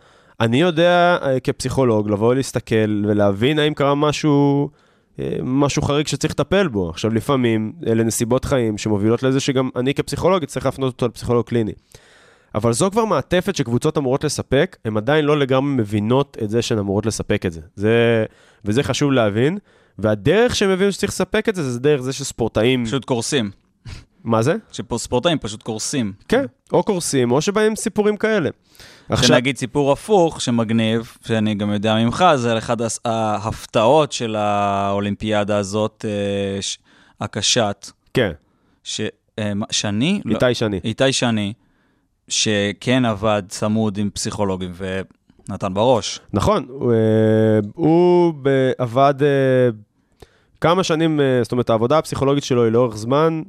אני 0.40 0.60
יודע 0.60 1.18
אה, 1.22 1.40
כפסיכולוג 1.40 2.10
לבוא 2.10 2.34
להסתכל 2.34 3.04
ולהבין 3.08 3.58
האם 3.58 3.74
קרה 3.74 3.94
משהו, 3.94 4.70
אה, 5.18 5.36
משהו 5.42 5.82
חריג 5.82 6.06
שצריך 6.06 6.32
לטפל 6.32 6.68
בו. 6.68 6.90
עכשיו, 6.90 7.14
לפעמים 7.14 7.72
אלה 7.86 8.02
נסיבות 8.04 8.44
חיים 8.44 8.78
שמובילות 8.78 9.22
לזה 9.22 9.40
שגם 9.40 9.68
אני 9.76 9.94
כפסיכולוג 9.94 10.42
אצטרך 10.42 10.66
להפנות 10.66 10.92
אותו 10.92 11.08
לפסיכולוג 11.08 11.46
קליני. 11.46 11.72
אבל 12.54 12.72
זו 12.72 12.90
כבר 12.90 13.04
מעטפת 13.04 13.56
שקבוצות 13.56 13.98
אמורות 13.98 14.24
לספק, 14.24 14.76
הן 14.84 14.96
עדיין 14.96 15.24
לא 15.24 15.38
לגמרי 15.38 15.70
מבינות 15.76 16.36
את 16.42 16.50
זה 16.50 16.62
שהן 16.62 16.78
אמורות 16.78 17.06
לספק 17.06 17.46
את 17.46 17.52
זה. 17.52 17.60
זה 17.76 18.24
וזה 18.64 18.82
חשוב 18.82 19.12
להבין, 19.12 19.58
והדרך 19.98 20.56
שהם 20.56 20.70
הבינו 20.70 20.92
שצריך 20.92 21.12
לספק 21.12 21.48
את 21.48 21.54
זה, 21.54 21.70
זה 21.72 21.80
דרך 21.80 22.00
זה 22.00 22.12
שספורטאים... 22.12 22.86
פשוט 22.86 23.04
קורסים. 23.04 23.50
מה 24.24 24.42
זה? 24.42 24.56
שספורטאים 24.72 25.38
פשוט 25.38 25.62
קורסים. 25.62 26.12
כן, 26.28 26.44
או 26.72 26.82
קורסים, 26.82 27.30
או 27.32 27.40
שבאים 27.40 27.76
סיפורים 27.76 28.16
כאלה. 28.16 28.50
שנגיד 29.22 29.56
סיפור 29.56 29.92
הפוך, 29.92 30.40
שמגניב, 30.40 31.16
שאני 31.26 31.54
גם 31.54 31.72
יודע 31.72 31.94
ממך, 31.94 32.24
זה 32.34 32.58
אחד 32.58 32.80
הס- 32.82 33.00
ההפתעות 33.04 34.12
של 34.12 34.36
האולימפיאדה 34.36 35.56
הזאת, 35.56 36.04
אה, 36.08 36.60
הקשת, 37.20 37.90
כן, 38.14 38.30
ש- 38.84 39.00
אה, 39.38 39.52
שני? 39.70 40.20
לא, 40.24 40.34
איתי 40.34 40.54
שני. 40.54 40.80
איתי 40.84 41.12
שני, 41.12 41.52
שכן 42.30 43.04
עבד 43.04 43.42
צמוד 43.48 43.98
עם 43.98 44.10
פסיכולוגים 44.10 44.72
ונתן 45.48 45.74
בראש. 45.74 46.20
נכון, 46.32 46.66
הוא, 46.68 46.92
אה, 46.92 47.58
הוא 47.74 48.34
ב- 48.42 48.70
עבד 48.78 49.14
אה, 49.22 49.68
כמה 50.60 50.84
שנים, 50.84 51.20
אה, 51.20 51.40
זאת 51.42 51.52
אומרת, 51.52 51.70
העבודה 51.70 51.98
הפסיכולוגית 51.98 52.44
שלו 52.44 52.64
היא 52.64 52.72
לאורך 52.72 52.96
זמן, 52.96 53.42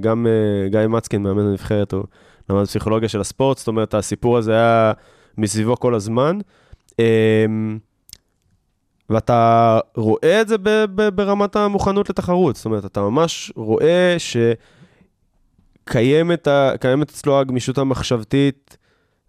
גם 0.00 0.26
גיא 0.70 0.80
מצקין, 0.88 1.22
מאמן 1.22 1.46
הנבחרת, 1.46 1.92
הוא 1.92 2.04
למד 2.50 2.64
פסיכולוגיה 2.64 3.08
של 3.08 3.20
הספורט, 3.20 3.58
זאת 3.58 3.68
אומרת, 3.68 3.94
הסיפור 3.94 4.38
הזה 4.38 4.52
היה 4.52 4.92
מסביבו 5.38 5.76
כל 5.76 5.94
הזמן. 5.94 6.38
ואתה 9.10 9.78
רואה 9.96 10.40
את 10.40 10.48
זה 10.48 10.56
ברמת 11.14 11.56
המוכנות 11.56 12.10
לתחרות, 12.10 12.56
זאת 12.56 12.64
אומרת, 12.64 12.84
אתה 12.84 13.00
ממש 13.00 13.52
רואה 13.56 14.16
שקיימת 14.18 14.81
ה- 15.86 16.72
קיימת 16.80 17.10
אצלו 17.10 17.38
הגמישות 17.40 17.78
המחשבתית 17.78 18.76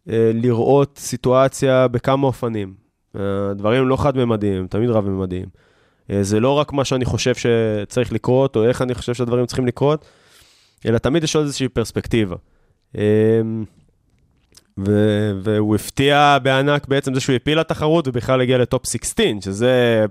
אה, 0.10 0.32
לראות 0.34 0.98
סיטואציה 0.98 1.88
בכמה 1.88 2.28
אופנים. 2.28 2.74
אה, 3.16 3.22
הדברים 3.52 3.88
לא 3.88 3.98
חד-ממדיים, 3.98 4.68
תמיד 4.68 4.90
רב-ממדיים. 4.90 5.46
אה, 6.12 6.24
זה 6.24 6.40
לא 6.40 6.50
רק 6.54 6.74
מה 6.74 6.86
שאני 6.86 7.06
חושב 7.06 7.34
שצריך 7.36 8.14
לקרות, 8.14 8.56
או 8.56 8.64
איך 8.66 8.82
אני 8.82 8.94
חושב 8.94 9.14
שהדברים 9.14 9.46
צריכים 9.46 9.68
לקרות, 9.68 10.06
אלא 10.86 10.98
תמיד 10.98 11.24
יש 11.24 11.36
עוד 11.36 11.46
איזושהי 11.46 11.68
פרספקטיבה. 11.70 12.36
אה, 12.98 13.04
ו- 14.86 15.32
והוא 15.44 15.76
הפתיע 15.76 16.38
בענק 16.44 16.88
בעצם 16.88 17.14
זה 17.14 17.20
שהוא 17.20 17.36
הפיל 17.36 17.60
לתחרות 17.60 18.08
ובכלל 18.08 18.42
הגיע 18.42 18.58
לטופ 18.58 18.86
16, 18.88 19.26
שזה 19.42 20.06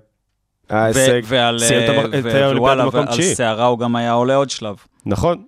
היה 0.68 0.84
הישג. 0.86 1.20
ו- 1.24 1.28
ועל, 1.28 1.58
סיים 1.58 1.82
את 1.82 1.88
אה, 2.14 2.20
ועל. 2.22 3.34
סערה 3.34 3.66
הוא 3.66 3.78
גם 3.78 3.96
היה 3.96 4.12
עולה 4.12 4.34
עוד 4.36 4.50
שלב. 4.50 4.76
נכון. 5.06 5.42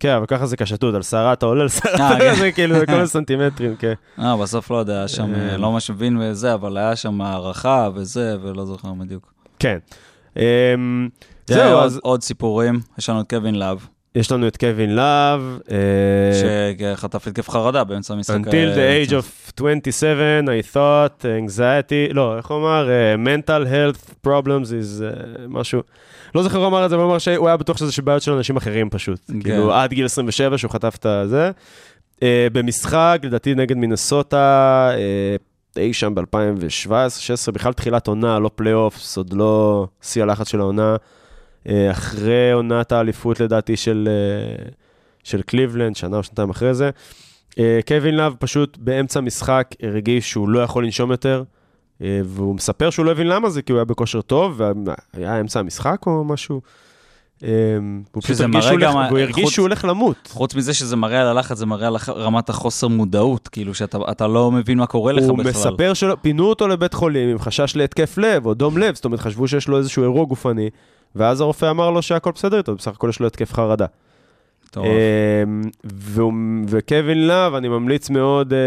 כן, 0.00 0.14
אבל 0.14 0.26
ככה 0.26 0.46
זה 0.46 0.56
קשטות, 0.56 0.94
על 0.94 1.02
שערה 1.02 1.32
אתה 1.32 1.46
עולה, 1.46 1.62
על 1.62 1.68
שערה 1.68 2.10
אה, 2.10 2.16
אתה 2.16 2.24
כן. 2.24 2.34
זה 2.34 2.52
כאילו, 2.52 2.78
זה 2.78 2.86
כל 2.86 3.00
הסנטימטרים, 3.06 3.76
כן. 3.76 3.92
אה, 4.18 4.36
בסוף 4.36 4.70
לא 4.70 4.76
יודע, 4.76 4.98
היה 4.98 5.08
שם, 5.08 5.34
אה. 5.34 5.50
אה, 5.50 5.56
לא 5.56 5.72
ממש 5.72 5.90
מבין 5.90 6.18
וזה, 6.20 6.54
אבל 6.54 6.76
היה 6.76 6.96
שם 6.96 7.20
הערכה 7.20 7.88
וזה, 7.94 8.36
ולא 8.42 8.64
זוכר 8.66 8.92
בדיוק. 8.92 9.32
כן. 9.58 9.78
אמ, 10.36 11.08
זהו, 11.46 11.78
אז 11.78 12.00
עוד 12.02 12.22
סיפורים, 12.22 12.80
יש 12.98 13.10
לנו 13.10 13.20
את 13.20 13.30
קווין 13.30 13.54
להב, 13.54 13.78
יש 14.14 14.32
לנו 14.32 14.48
את 14.48 14.56
קווין 14.56 14.94
להב. 14.94 15.40
אה, 15.70 15.76
שחטף 16.96 17.26
התקף 17.26 17.50
חרדה 17.50 17.84
באמצע 17.84 18.14
המשחק. 18.14 18.36
Until 18.36 18.78
אה, 18.78 19.02
the 19.04 19.08
age 19.08 19.12
of 19.12 19.52
27, 19.56 20.40
I 20.46 20.74
thought 20.74 21.22
anxiety, 21.22 22.14
לא, 22.14 22.36
איך 22.36 22.46
הוא 22.46 22.58
אמר? 22.58 22.90
אה, 22.90 23.14
mental 23.14 23.66
health 23.66 24.26
problems 24.26 24.66
is 24.66 25.04
אה, 25.04 25.10
משהו. 25.48 25.82
לא 26.34 26.42
זוכר 26.42 26.58
הוא 26.58 26.66
אמר 26.66 26.84
את 26.84 26.90
זה, 26.90 26.96
אבל 26.96 27.04
הוא 27.04 27.10
אמר 27.10 27.18
שהוא 27.18 27.48
היה 27.48 27.56
בטוח 27.56 27.76
שזה 27.76 28.02
בעיות 28.02 28.22
של 28.22 28.32
אנשים 28.32 28.56
אחרים 28.56 28.90
פשוט. 28.90 29.20
כן. 29.26 29.40
כאילו, 29.40 29.74
עד 29.74 29.92
גיל 29.92 30.04
27 30.04 30.58
שהוא 30.58 30.70
חטף 30.70 30.96
את. 30.98 31.06
אה, 32.22 32.46
במשחק, 32.52 33.18
לדעתי 33.22 33.54
נגד 33.54 33.76
מינסוטה, 33.76 34.90
אה, 34.94 35.36
אי 35.82 35.92
שם 35.92 36.14
ב-2017-2016, 36.14 37.52
בכלל 37.52 37.72
תחילת 37.72 38.06
עונה, 38.06 38.38
לא 38.38 38.50
פלייאופס, 38.54 39.16
עוד 39.16 39.32
לא 39.32 39.86
שיא 40.02 40.22
הלחץ 40.22 40.48
של 40.48 40.60
העונה. 40.60 40.96
אה, 41.68 41.90
אחרי 41.90 42.52
עונת 42.52 42.92
האליפות 42.92 43.40
לדעתי 43.40 43.76
של, 43.76 44.08
אה, 44.10 44.64
של 45.24 45.42
קליבלנד, 45.42 45.96
שנה 45.96 46.16
או 46.16 46.22
שנתיים 46.22 46.50
אחרי 46.50 46.74
זה. 46.74 46.90
אה, 47.58 47.80
קווין 47.88 48.16
לאב 48.16 48.34
פשוט 48.38 48.76
באמצע 48.80 49.18
המשחק 49.18 49.68
הרגיש 49.82 50.30
שהוא 50.30 50.48
לא 50.48 50.60
יכול 50.60 50.84
לנשום 50.84 51.10
יותר, 51.10 51.42
והוא 52.24 52.54
מספר 52.54 52.90
שהוא 52.90 53.06
לא 53.06 53.10
הבין 53.10 53.26
למה 53.26 53.50
זה, 53.50 53.62
כי 53.62 53.72
הוא 53.72 53.78
היה 53.78 53.84
בכושר 53.84 54.20
טוב, 54.20 54.60
והיה 55.14 55.40
אמצע 55.40 55.60
המשחק 55.60 55.98
או 56.06 56.24
משהו. 56.24 56.60
הוא 57.40 57.48
פשוט 58.22 58.40
הרגיש 58.40 58.40
שהוא 58.40 58.48
מראה 58.48 58.70
הולך- 58.70 58.84
גם- 58.84 58.96
והוא 59.08 59.18
הרגיש 59.18 59.44
חוץ- 59.44 59.52
שהוא 59.52 59.62
הולך 59.62 59.84
למות. 59.84 60.16
חוץ 60.30 60.54
מזה 60.54 60.74
שזה 60.74 60.96
מראה 60.96 61.20
על 61.20 61.26
הלחץ, 61.26 61.56
זה 61.58 61.66
מראה 61.66 61.86
על 61.86 61.96
רמת 62.08 62.48
החוסר 62.48 62.88
מודעות, 62.88 63.48
כאילו 63.48 63.74
שאתה 63.74 63.98
אתה 64.10 64.26
לא 64.26 64.50
מבין 64.50 64.78
מה 64.78 64.86
קורה 64.86 65.12
לך 65.12 65.24
הוא 65.28 65.38
בכלל. 65.38 65.50
מספר 65.50 65.94
שפינו 65.94 66.44
אותו 66.46 66.68
לבית 66.68 66.94
חולים 66.94 67.28
עם 67.28 67.38
חשש 67.38 67.76
להתקף 67.76 68.18
לב 68.18 68.46
או 68.46 68.54
דום 68.54 68.78
לב, 68.78 68.94
זאת 68.94 69.04
אומרת, 69.04 69.20
חשבו 69.20 69.48
שיש 69.48 69.68
לו 69.68 69.78
איזשהו 69.78 70.02
אירוע 70.02 70.24
גופני, 70.24 70.70
ואז 71.16 71.40
הרופא 71.40 71.70
אמר 71.70 71.90
לו 71.90 72.02
שהכל 72.02 72.30
בסדר 72.34 72.58
איתו, 72.58 72.74
בסך 72.74 72.90
הכל 72.90 73.08
יש 73.08 73.20
לו 73.20 73.26
התקף 73.26 73.52
חרדה. 73.52 73.86
אמ, 74.76 75.62
וקווין 76.68 77.26
לאב, 77.26 77.54
אני 77.54 77.68
ממליץ 77.68 78.10
מאוד 78.10 78.52
אה, 78.52 78.58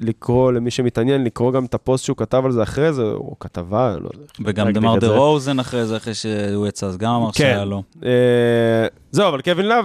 לקרוא, 0.00 0.52
למי 0.52 0.70
שמתעניין, 0.70 1.24
לקרוא 1.24 1.52
גם 1.52 1.64
את 1.64 1.74
הפוסט 1.74 2.04
שהוא 2.04 2.16
כתב 2.16 2.42
על 2.44 2.52
זה 2.52 2.62
אחרי 2.62 2.92
זה, 2.92 3.02
או 3.02 3.36
כתבה, 3.40 3.96
לא 4.00 4.08
יודע. 4.14 4.26
וגם 4.44 4.72
דמר 4.72 4.98
דה. 4.98 5.08
רוזן 5.08 5.58
אחרי 5.58 5.86
זה, 5.86 5.96
אחרי 5.96 6.14
שהוא 6.14 6.66
יצא, 6.66 6.86
אז 6.86 6.96
גם 6.96 7.14
אמר 7.14 7.32
כן. 7.32 7.32
שהיה 7.32 7.64
לו. 7.64 7.82
אה, 8.04 8.86
זהו, 9.10 9.28
אבל 9.28 9.40
קווין 9.40 9.66
לאב 9.66 9.84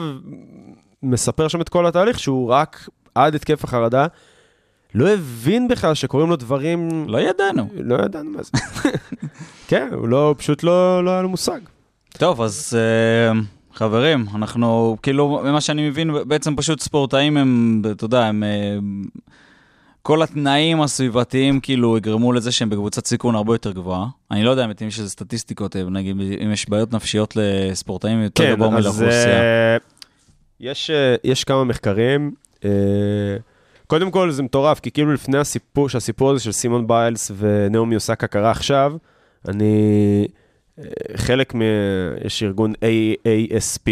מספר 1.04 1.48
שם 1.48 1.62
את 1.62 1.70
כל 1.70 1.86
התהליך, 1.86 2.20
שהוא 2.20 2.50
רק 2.50 2.90
עד 3.16 3.36
התקף 3.36 3.64
החרדה, 3.64 4.08
לא 4.96 5.10
הבין 5.10 5.68
בכלל 5.68 5.94
שקורים 5.94 6.30
לו 6.30 6.36
דברים... 6.36 7.06
לא 7.08 7.18
ידענו. 7.18 7.68
לא 7.74 7.96
ידענו 8.06 8.30
מה 8.30 8.44
זה. 8.44 8.52
כן, 9.70 9.90
הוא 9.94 10.08
לא, 10.08 10.36
פשוט 10.38 10.64
לא, 10.64 11.06
לא 11.06 11.12
היה 11.12 11.22
לו 11.22 11.30
מושג. 11.30 11.60
טוב, 12.18 12.42
אז 12.42 12.78
אה, 12.78 13.40
חברים, 13.74 14.26
אנחנו, 14.36 14.98
כאילו, 15.04 15.42
ממה 15.44 15.62
שאני 15.62 15.90
מבין, 15.90 16.12
בעצם 16.28 16.56
פשוט 16.56 16.80
ספורטאים 16.80 17.38
הם, 17.38 17.82
אתה 17.92 18.06
יודע, 18.06 18.26
הם... 18.26 18.44
אה, 18.44 18.78
כל 20.02 20.22
התנאים 20.22 20.82
הסביבתיים 20.82 21.60
כאילו 21.60 21.98
יגרמו 21.98 22.34
לזה 22.34 22.52
שהם 22.52 22.70
בקבוצת 22.70 23.06
סיכון 23.06 23.36
הרבה 23.36 23.54
יותר 23.54 23.72
גבוהה. 23.72 24.08
אני 24.32 24.44
לא 24.44 24.50
יודע 24.50 24.66
אם 24.66 24.88
יש 24.88 25.00
איזה 25.00 25.10
סטטיסטיקות, 25.10 25.76
אבל 25.76 25.90
נגיד 25.90 26.16
אם 26.44 26.52
יש 26.52 26.70
בעיות 26.70 26.94
נפשיות 26.94 27.34
לספורטאים 27.36 28.24
יותר 28.24 28.44
כן, 28.44 28.56
גבוה 28.56 28.70
מלאוכלוסייה. 28.70 29.42
אה, 29.42 29.78
יש, 30.60 30.90
אה, 30.90 31.16
יש 31.24 31.44
כמה 31.44 31.64
מחקרים. 31.64 32.32
אה, 32.66 32.70
קודם 33.90 34.12
כל 34.12 34.32
זה 34.32 34.44
מטורף, 34.44 34.80
כי 34.80 34.92
כאילו 34.92 35.14
לפני 35.14 35.38
הסיפור, 35.38 35.90
שהסיפור 35.90 36.32
הזה 36.32 36.44
של 36.44 36.52
סימון 36.52 36.88
ביילס 36.88 37.32
ונעמי 37.38 37.96
אוסקה 37.96 38.28
קרה 38.28 38.52
עכשיו, 38.52 38.94
אני 39.48 40.28
אה, 40.80 40.84
חלק 41.16 41.56
מ... 41.56 41.62
יש 42.26 42.44
ארגון 42.44 42.74
AASP, 42.74 43.90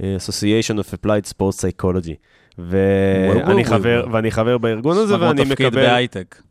Association 0.00 0.78
of 0.78 0.94
Applied 0.94 1.32
Sports 1.32 1.58
Psychology. 1.60 2.14
ואני 2.58 3.64
חבר. 3.64 4.06
ואני 4.12 4.30
חבר 4.30 4.58
בארגון 4.58 4.96
הזה, 4.96 5.20
ואני 5.20 5.44
תפקיד 5.44 5.66
מקבל... 5.66 5.86
בהייטק. 5.86 6.42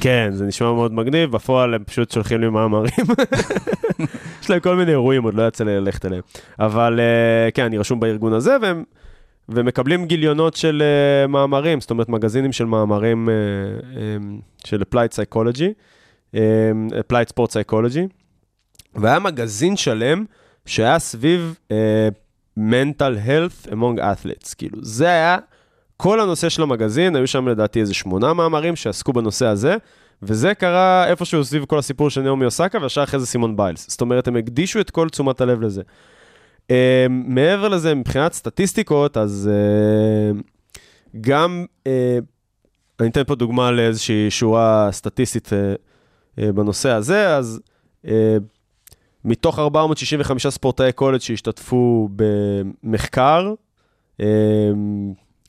כן, 0.00 0.30
זה 0.32 0.44
נשמע 0.44 0.72
מאוד 0.72 0.92
מגניב, 0.92 1.30
בפועל 1.30 1.74
הם 1.74 1.84
פשוט 1.84 2.10
שולחים 2.10 2.40
לי 2.40 2.48
מאמרים. 2.48 3.06
יש 4.42 4.50
להם 4.50 4.60
כל 4.60 4.76
מיני 4.76 4.90
אירועים, 4.90 5.22
עוד 5.22 5.34
לא 5.34 5.48
יצא 5.48 5.64
לי 5.64 5.76
ללכת 5.76 6.06
אליהם. 6.06 6.22
אבל 6.58 7.00
אה, 7.00 7.50
כן, 7.50 7.64
אני 7.64 7.78
רשום 7.78 8.00
בארגון 8.00 8.32
הזה, 8.32 8.56
והם 8.62 8.84
ומקבלים 9.48 10.06
גיליונות 10.06 10.56
של 10.56 10.82
uh, 10.82 11.28
מאמרים, 11.28 11.80
זאת 11.80 11.90
אומרת, 11.90 12.08
מגזינים 12.08 12.52
של 12.52 12.64
מאמרים 12.64 13.28
uh, 13.28 13.84
um, 13.84 14.68
של 14.68 14.82
Applied 14.82 15.14
Psychology, 15.14 15.70
um, 16.34 16.36
Applied 16.90 17.32
Sport 17.32 17.50
Psychology, 17.50 18.08
והיה 18.94 19.18
מגזין 19.18 19.76
שלם 19.76 20.24
שהיה 20.66 20.98
סביב 20.98 21.58
uh, 21.68 21.72
mental 22.58 23.26
health 23.26 23.70
among 23.70 23.98
athletes, 23.98 24.54
כאילו, 24.58 24.78
זה 24.82 25.06
היה 25.06 25.38
כל 25.96 26.20
הנושא 26.20 26.48
של 26.48 26.62
המגזין, 26.62 27.16
היו 27.16 27.26
שם 27.26 27.48
לדעתי 27.48 27.80
איזה 27.80 27.94
שמונה 27.94 28.34
מאמרים 28.34 28.76
שעסקו 28.76 29.12
בנושא 29.12 29.46
הזה, 29.46 29.76
וזה 30.22 30.54
קרה 30.54 31.06
איפשהו 31.08 31.44
סביב 31.44 31.64
כל 31.64 31.78
הסיפור 31.78 32.10
של 32.10 32.20
נעמי 32.20 32.44
אוסקה, 32.44 32.78
וישר 32.82 33.02
אחרי 33.02 33.20
זה 33.20 33.26
סימון 33.26 33.56
ביילס. 33.56 33.86
זאת 33.90 34.00
אומרת, 34.00 34.28
הם 34.28 34.36
הקדישו 34.36 34.80
את 34.80 34.90
כל 34.90 35.08
תשומת 35.08 35.40
הלב 35.40 35.60
לזה. 35.60 35.82
Uh, 36.68 36.72
מעבר 37.08 37.68
לזה, 37.68 37.94
מבחינת 37.94 38.32
סטטיסטיקות, 38.32 39.16
אז 39.16 39.50
uh, 39.52 40.78
גם, 41.20 41.66
uh, 41.84 41.88
אני 43.00 43.08
אתן 43.08 43.24
פה 43.24 43.34
דוגמה 43.34 43.70
לאיזושהי 43.70 44.30
שורה 44.30 44.88
סטטיסטית 44.92 45.46
uh, 45.48 45.50
uh, 46.40 46.52
בנושא 46.52 46.90
הזה, 46.90 47.36
אז 47.36 47.60
uh, 48.04 48.08
מתוך 49.24 49.58
465 49.58 50.46
ספורטאי 50.46 50.92
קולג' 50.92 51.20
שהשתתפו 51.20 52.08
במחקר, 52.16 53.54
uh, 54.20 54.24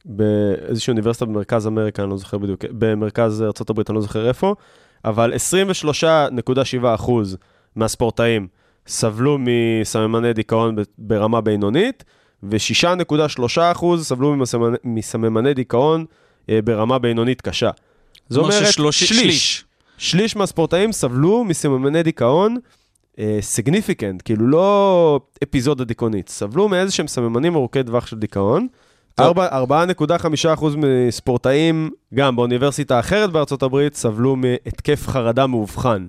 באיזושהי 0.05 0.91
אוניברסיטה 0.91 1.25
במרכז 1.25 1.67
אמריקה, 1.67 2.03
אני 2.03 2.11
לא 2.11 2.17
זוכר 2.17 2.37
בדיוק, 2.37 2.65
במרכז 2.71 3.41
ארה"ב, 3.41 3.79
אני 3.89 3.95
לא 3.95 4.01
זוכר 4.01 4.27
איפה, 4.27 4.55
אבל 5.05 5.33
23.7% 7.03 7.11
מהספורטאים 7.75 8.47
סבלו 8.87 9.37
מסממני 9.39 10.33
דיכאון 10.33 10.75
ברמה 10.97 11.41
בינונית, 11.41 12.03
ו-6.3% 12.43 13.85
סבלו 14.01 14.35
מסממני, 14.83 15.53
דיכאון 15.53 16.05
אה, 16.49 16.59
ברמה 16.63 16.99
בינונית 16.99 17.41
קשה. 17.41 17.69
זאת 18.29 18.43
אומרת, 18.43 18.53
ששלוש- 18.67 19.03
שליש. 19.03 19.65
שליש 19.97 20.35
מהספורטאים 20.35 20.91
סבלו 20.91 21.43
מסממני 21.43 22.03
דיכאון 22.03 22.57
סיגניפיקנט, 23.41 24.21
כאילו 24.25 24.47
לא 24.47 25.19
אפיזודה 25.43 25.83
דיכאונית, 25.83 26.29
סבלו 26.29 26.69
מאיזה 26.69 26.91
שהם 26.91 27.07
סממנים 27.07 27.55
ארוכי 27.55 27.83
טווח 27.83 28.07
של 28.07 28.15
דיכאון. 28.17 28.67
טוב. 29.15 29.39
ארבע- 29.39 29.47
4.5% 29.47 30.75
מספורטאים, 30.77 31.89
גם 32.13 32.35
באוניברסיטה 32.35 32.99
אחרת 32.99 33.31
בארצות 33.31 33.63
הברית, 33.63 33.95
סבלו 33.95 34.35
מהתקף 34.35 35.07
חרדה 35.07 35.47
מאובחן. 35.47 36.05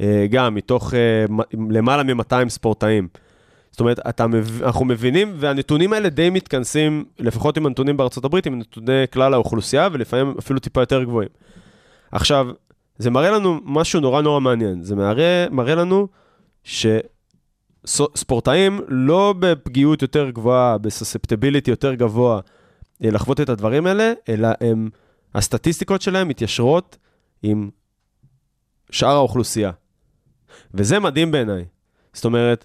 אה, 0.00 0.26
גם 0.30 0.54
מתוך 0.54 0.94
אה, 0.94 1.24
למעלה 1.70 2.02
מ-200 2.02 2.48
ספורטאים. 2.48 3.08
זאת 3.70 3.80
אומרת, 3.80 3.98
אתה, 4.08 4.26
אנחנו 4.62 4.84
מבינים, 4.84 5.32
והנתונים 5.36 5.92
האלה 5.92 6.08
די 6.08 6.30
מתכנסים, 6.30 7.04
לפחות 7.18 7.56
עם 7.56 7.66
הנתונים 7.66 7.96
בארצות 7.96 8.24
הברית, 8.24 8.46
עם 8.46 8.58
נתוני 8.58 9.04
כלל 9.12 9.34
האוכלוסייה, 9.34 9.88
ולפעמים 9.92 10.34
אפילו 10.38 10.60
טיפה 10.60 10.80
יותר 10.80 11.04
גבוהים. 11.04 11.28
עכשיו, 12.12 12.46
זה 12.98 13.10
מראה 13.10 13.30
לנו 13.30 13.60
משהו 13.64 14.00
נורא 14.00 14.22
נורא 14.22 14.40
מעניין. 14.40 14.82
זה 14.82 14.96
מראה, 14.96 15.46
מראה 15.50 15.74
לנו 15.74 16.08
שספורטאים 17.84 18.80
לא 18.88 19.34
בפגיעות 19.38 20.02
יותר 20.02 20.30
גבוהה, 20.30 20.78
בסספטביליטי 20.78 21.70
יותר 21.70 21.94
גבוה, 21.94 22.40
אה, 23.04 23.10
לחוות 23.10 23.40
את 23.40 23.48
הדברים 23.48 23.86
האלה, 23.86 24.12
אלא 24.28 24.48
הם, 24.60 24.88
הסטטיסטיקות 25.34 26.02
שלהם 26.02 26.28
מתיישרות 26.28 26.96
עם 27.42 27.70
שאר 28.90 29.14
האוכלוסייה. 29.14 29.70
וזה 30.74 30.98
מדהים 30.98 31.30
בעיניי. 31.30 31.64
זאת 32.12 32.24
אומרת, 32.24 32.64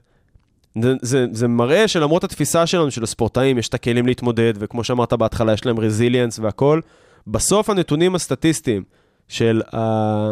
זה, 0.81 0.93
זה, 1.01 1.25
זה 1.31 1.47
מראה 1.47 1.87
שלמרות 1.87 2.23
התפיסה 2.23 2.65
שלנו 2.67 2.91
של 2.91 3.03
הספורטאים, 3.03 3.57
יש 3.57 3.67
את 3.67 3.73
הכלים 3.73 4.07
להתמודד, 4.07 4.53
וכמו 4.59 4.83
שאמרת 4.83 5.13
בהתחלה, 5.13 5.53
יש 5.53 5.65
להם 5.65 5.79
רזיליאנס 5.79 6.39
והכול, 6.39 6.81
בסוף 7.27 7.69
הנתונים 7.69 8.15
הסטטיסטיים 8.15 8.83
של 9.27 9.61
ה- 9.73 10.31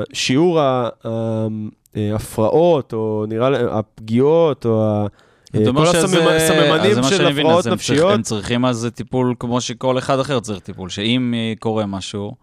ההפרעות, 1.95 2.93
או 2.93 3.25
נראה 3.27 3.49
לי, 3.49 3.57
הפגיעות, 3.71 4.65
או 4.65 4.83
ה- 4.85 5.07
אתה 5.49 5.69
אומר 5.69 5.85
כל 5.85 5.97
הסממנים 6.35 7.03
של 7.03 7.27
הפרעות 7.27 7.67
נפשיות. 7.67 8.13
הם 8.13 8.21
צריכים 8.21 8.65
אז 8.65 8.87
טיפול 8.95 9.35
כמו 9.39 9.61
שכל 9.61 9.97
אחד 9.97 10.19
אחר 10.19 10.39
צריך 10.39 10.59
טיפול, 10.59 10.89
שאם 10.89 11.33
אה, 11.37 11.53
קורה 11.59 11.85
משהו, 11.85 12.35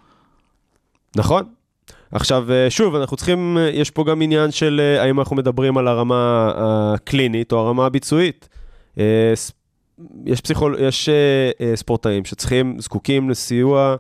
נכון. 1.17 1.43
עכשיו, 2.13 2.53
אה, 2.53 2.71
שוב, 2.71 2.95
אנחנו 2.95 3.17
צריכים, 3.17 3.59
אה, 3.59 3.71
יש 3.73 3.91
פה 3.91 4.05
גם 4.05 4.23
עניין 4.23 4.51
של 4.51 4.81
אה, 4.83 5.03
האם 5.03 5.19
אנחנו 5.19 5.37
מדברים 5.37 5.79
על 5.79 5.89
הרמה 5.89 6.53
הקלינית 6.57 7.53
או 7.53 7.59
הרמה 7.59 7.87
הביצועית. 7.87 8.49
יש, 10.27 10.41
פסיכול, 10.41 10.77
יש 10.81 11.09
ספורטאים 11.75 12.25
שצריכים, 12.25 12.77
זקוקים 12.81 13.31
לסיוע 13.31 13.97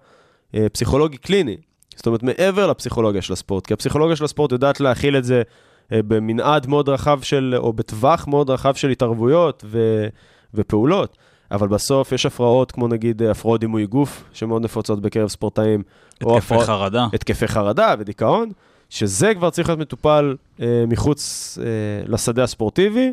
פסיכולוגי 0.72 1.16
קליני. 1.16 1.56
זאת 1.96 2.06
אומרת, 2.06 2.22
מעבר 2.22 2.66
לפסיכולוגיה 2.66 3.22
של 3.22 3.32
הספורט, 3.32 3.66
כי 3.66 3.74
הפסיכולוגיה 3.74 4.16
של 4.16 4.24
הספורט 4.24 4.52
יודעת 4.52 4.80
להכיל 4.80 5.16
את 5.16 5.24
זה 5.24 5.42
במנעד 5.90 6.66
מאוד 6.66 6.88
רחב 6.88 7.20
של, 7.22 7.54
או 7.56 7.72
בטווח 7.72 8.28
מאוד 8.28 8.50
רחב 8.50 8.74
של 8.74 8.90
התערבויות 8.90 9.64
ו, 9.66 10.06
ופעולות. 10.54 11.16
אבל 11.50 11.68
בסוף 11.68 12.12
יש 12.12 12.26
הפרעות, 12.26 12.72
כמו 12.72 12.88
נגיד 12.88 13.22
אה, 13.22 13.30
הפרעות 13.30 13.60
דימוי 13.60 13.86
גוף, 13.86 14.24
שמאוד 14.32 14.62
נפוצות 14.64 15.02
בקרב 15.02 15.28
ספורטאים. 15.28 15.82
התקפי 16.14 16.36
הפרעות- 16.36 16.66
חרדה. 16.66 17.06
התקפי 17.12 17.48
חרדה 17.48 17.94
ודיכאון, 17.98 18.50
שזה 18.90 19.34
כבר 19.34 19.50
צריך 19.50 19.68
להיות 19.68 19.80
מטופל 19.80 20.36
אה, 20.60 20.84
מחוץ 20.88 21.58
אה, 21.62 21.66
לשדה 22.08 22.42
הספורטיבי, 22.42 23.12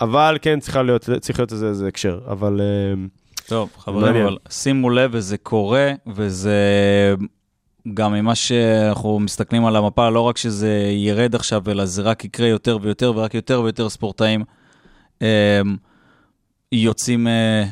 אבל 0.00 0.38
כן 0.42 0.60
צריכה 0.60 0.82
להיות, 0.82 1.08
צריך 1.20 1.38
להיות 1.38 1.52
איזה, 1.52 1.68
איזה 1.68 1.88
הקשר. 1.88 2.20
אבל 2.30 2.60
אה, 2.60 2.94
טוב, 3.46 3.70
חברים, 3.78 4.00
מעניין. 4.06 4.26
אבל 4.26 4.36
שימו 4.50 4.90
לב, 4.90 5.10
וזה 5.14 5.36
קורה, 5.38 5.92
וזה 6.06 6.54
גם 7.94 8.12
ממה 8.12 8.34
שאנחנו 8.34 9.18
מסתכלים 9.20 9.66
על 9.66 9.76
המפה, 9.76 10.08
לא 10.10 10.20
רק 10.20 10.36
שזה 10.36 10.72
ירד 10.96 11.34
עכשיו, 11.34 11.62
אלא 11.68 11.84
זה 11.84 12.02
רק 12.02 12.24
יקרה 12.24 12.46
יותר 12.48 12.78
ויותר, 12.82 13.12
ורק 13.16 13.34
יותר 13.34 13.60
ויותר 13.60 13.88
ספורטאים 13.88 14.44
אה, 15.22 15.60
יוצאים 16.72 17.28
אה, 17.28 17.64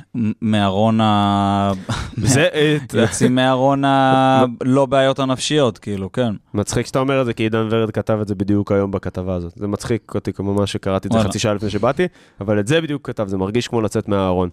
מארון 0.43 1.01
ה... 1.01 1.73
זה 2.17 2.49
אה, 2.55 2.77
יוצאים 2.95 3.35
מארון 3.35 3.85
ה... 3.85 4.45
לא 4.65 4.87
בעיות 4.87 5.19
הנפשיות, 5.19 5.79
כאילו, 5.79 6.13
כן. 6.13 6.35
מצחיק 6.55 6.87
שאתה 6.87 6.99
אומר 6.99 7.21
את 7.21 7.27
זה, 7.27 7.33
כי 7.33 7.43
עידן 7.43 7.69
ורד 7.71 7.91
כתב 7.91 8.19
את 8.23 8.29
זה 8.29 8.35
בדיוק 8.35 8.73
היום 8.73 8.91
בכתבה 8.91 9.35
הזאת. 9.35 9.53
זה 9.57 9.67
מצחיק 9.67 10.13
אותי 10.15 10.33
כמו 10.33 10.55
ממש 10.55 10.73
שקראתי 10.73 11.09
את 11.09 11.13
זה. 11.13 11.19
חצי 11.21 11.39
שעה 11.39 11.55
לפני 11.55 11.71
שבאתי, 11.71 12.07
אבל 12.41 12.61
את 12.61 12.67
זה 12.67 12.81
בדיוק 12.81 13.09
כתב, 13.09 13.29
זה 13.29 13.37
מרגיש 13.37 13.69
כמו 13.69 13.81
לצאת 13.81 14.09
מהארון. 14.09 14.49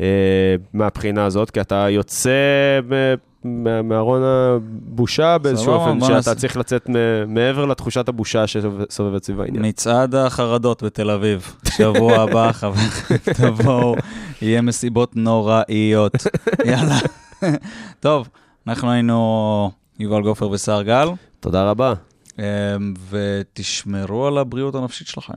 אה, 0.00 0.04
מהבחינה 0.72 1.24
הזאת, 1.24 1.50
כי 1.50 1.60
אתה 1.60 1.86
יוצא 1.90 2.30
מה- 2.88 3.29
מארון 3.44 4.22
הבושה 4.24 5.38
באיזשהו 5.38 5.72
אופן, 5.72 6.00
שאתה 6.00 6.12
נעשה- 6.14 6.34
צריך 6.34 6.56
לצאת 6.56 6.88
מעבר 7.28 7.64
לתחושת 7.66 8.08
הבושה 8.08 8.46
שסובבת 8.46 9.24
סביב 9.24 9.40
העניין. 9.40 9.64
מצעד 9.64 10.14
החרדות 10.14 10.82
בתל 10.82 11.10
אביב, 11.10 11.52
שבוע 11.76 12.14
הבא, 12.22 12.52
חברים, 12.60 12.88
תבואו, 13.34 13.94
יהיה 14.42 14.62
מסיבות 14.62 15.16
נוראיות. 15.16 16.12
יאללה. 16.64 16.98
טוב, 18.00 18.28
אנחנו 18.66 18.90
היינו 18.90 19.70
יובל 19.98 20.22
גופר 20.22 20.50
וסער 20.50 20.82
גל, 20.82 21.08
תודה 21.40 21.70
רבה. 21.70 21.94
אמ, 22.38 22.44
ותשמרו 23.10 24.26
על 24.26 24.38
הבריאות 24.38 24.74
הנפשית 24.74 25.06
שלכם. 25.06 25.32